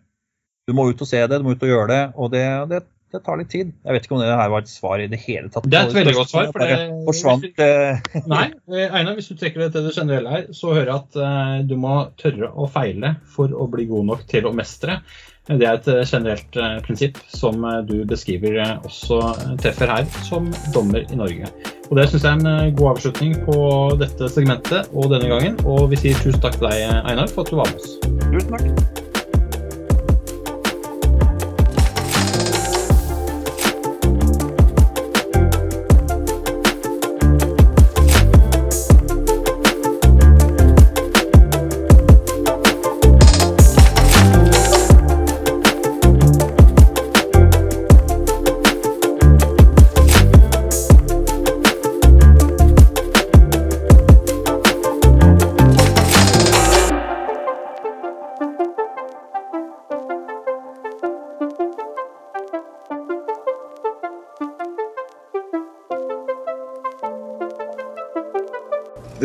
Du 0.69 0.75
må 0.77 0.87
ut 0.91 1.03
og 1.03 1.09
se 1.09 1.21
det, 1.25 1.41
du 1.41 1.47
må 1.47 1.57
ut 1.57 1.67
og 1.67 1.73
gjøre 1.73 1.91
det. 1.91 2.03
Og 2.15 2.31
det, 2.35 2.45
det 2.71 2.83
det 3.11 3.21
tar 3.27 3.41
litt 3.41 3.51
tid. 3.51 3.73
Jeg 3.85 3.97
vet 3.97 4.07
ikke 4.07 4.15
om 4.17 4.21
det 4.23 4.29
her 4.31 4.53
var 4.53 4.63
et 4.63 4.71
svar 4.71 5.03
i 5.03 5.09
det 5.11 5.19
hele 5.25 5.51
tatt. 5.51 5.67
Det 5.67 5.79
er 5.79 5.89
et 5.89 5.97
veldig 5.97 6.15
godt 6.15 6.31
svar. 6.33 6.53
for 6.55 6.63
det 6.63 6.77
forsvant. 7.09 7.49
Eh. 7.65 8.13
Nei, 8.31 8.45
eh, 8.71 8.87
Einar, 8.87 9.17
hvis 9.19 9.31
du 9.33 9.35
trekker 9.39 9.65
det 9.65 9.73
til 9.75 9.89
det 9.89 9.97
generelle 9.97 10.37
her, 10.37 10.47
så 10.55 10.75
hører 10.77 10.93
jeg 10.93 11.01
at 11.01 11.19
uh, 11.19 11.57
du 11.67 11.75
må 11.81 11.97
tørre 12.21 12.53
å 12.55 12.69
feile 12.71 13.17
for 13.35 13.51
å 13.51 13.67
bli 13.73 13.89
god 13.91 14.09
nok 14.13 14.25
til 14.31 14.47
å 14.47 14.55
mestre. 14.55 15.01
Det 15.51 15.67
er 15.67 15.81
et 15.81 15.89
generelt 16.07 16.61
uh, 16.61 16.79
prinsipp 16.87 17.19
som 17.35 17.65
uh, 17.67 17.81
du 17.83 18.05
beskriver 18.07 18.61
også 18.79 19.19
treffer 19.65 19.91
her 19.91 20.07
som 20.29 20.47
dommer 20.77 21.03
i 21.11 21.19
Norge. 21.19 21.51
Og 21.91 21.99
Det 21.99 22.07
syns 22.13 22.23
jeg 22.23 22.39
er 22.39 22.65
en 22.71 22.79
god 22.79 22.95
avslutning 22.95 23.35
på 23.49 23.59
dette 23.99 24.31
segmentet 24.31 24.95
og 24.95 25.11
denne 25.11 25.33
gangen. 25.33 25.59
Og 25.67 25.89
vi 25.91 25.99
sier 26.05 26.23
tusen 26.23 26.39
takk 26.45 26.61
til 26.61 26.71
deg, 26.71 26.87
Einar, 27.03 27.31
for 27.35 27.43
at 27.43 27.51
du 27.51 27.59
var 27.59 27.73
med 27.73 27.83
oss. 27.83 27.97
Tusen 28.31 28.55
takk. 28.55 29.00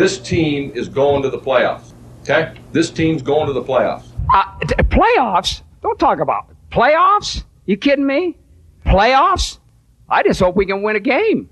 This 0.05 0.19
team 0.19 0.71
is 0.75 0.87
going 0.87 1.23
to 1.23 1.31
the 1.31 1.39
playoffs. 1.39 1.93
Okay? 2.21 2.53
This 2.71 2.91
team's 2.91 3.23
going 3.23 3.47
to 3.47 3.53
the 3.53 3.63
playoffs. 3.63 4.05
Uh, 4.31 4.43
playoffs? 4.99 5.63
Don't 5.81 5.97
talk 5.97 6.19
about 6.19 6.45
playoffs. 6.69 7.43
You 7.65 7.75
kidding 7.75 8.05
me? 8.05 8.37
Playoffs? 8.85 9.57
I 10.07 10.21
just 10.21 10.39
hope 10.39 10.55
we 10.55 10.67
can 10.67 10.83
win 10.83 10.95
a 10.95 10.99
game. 10.99 11.43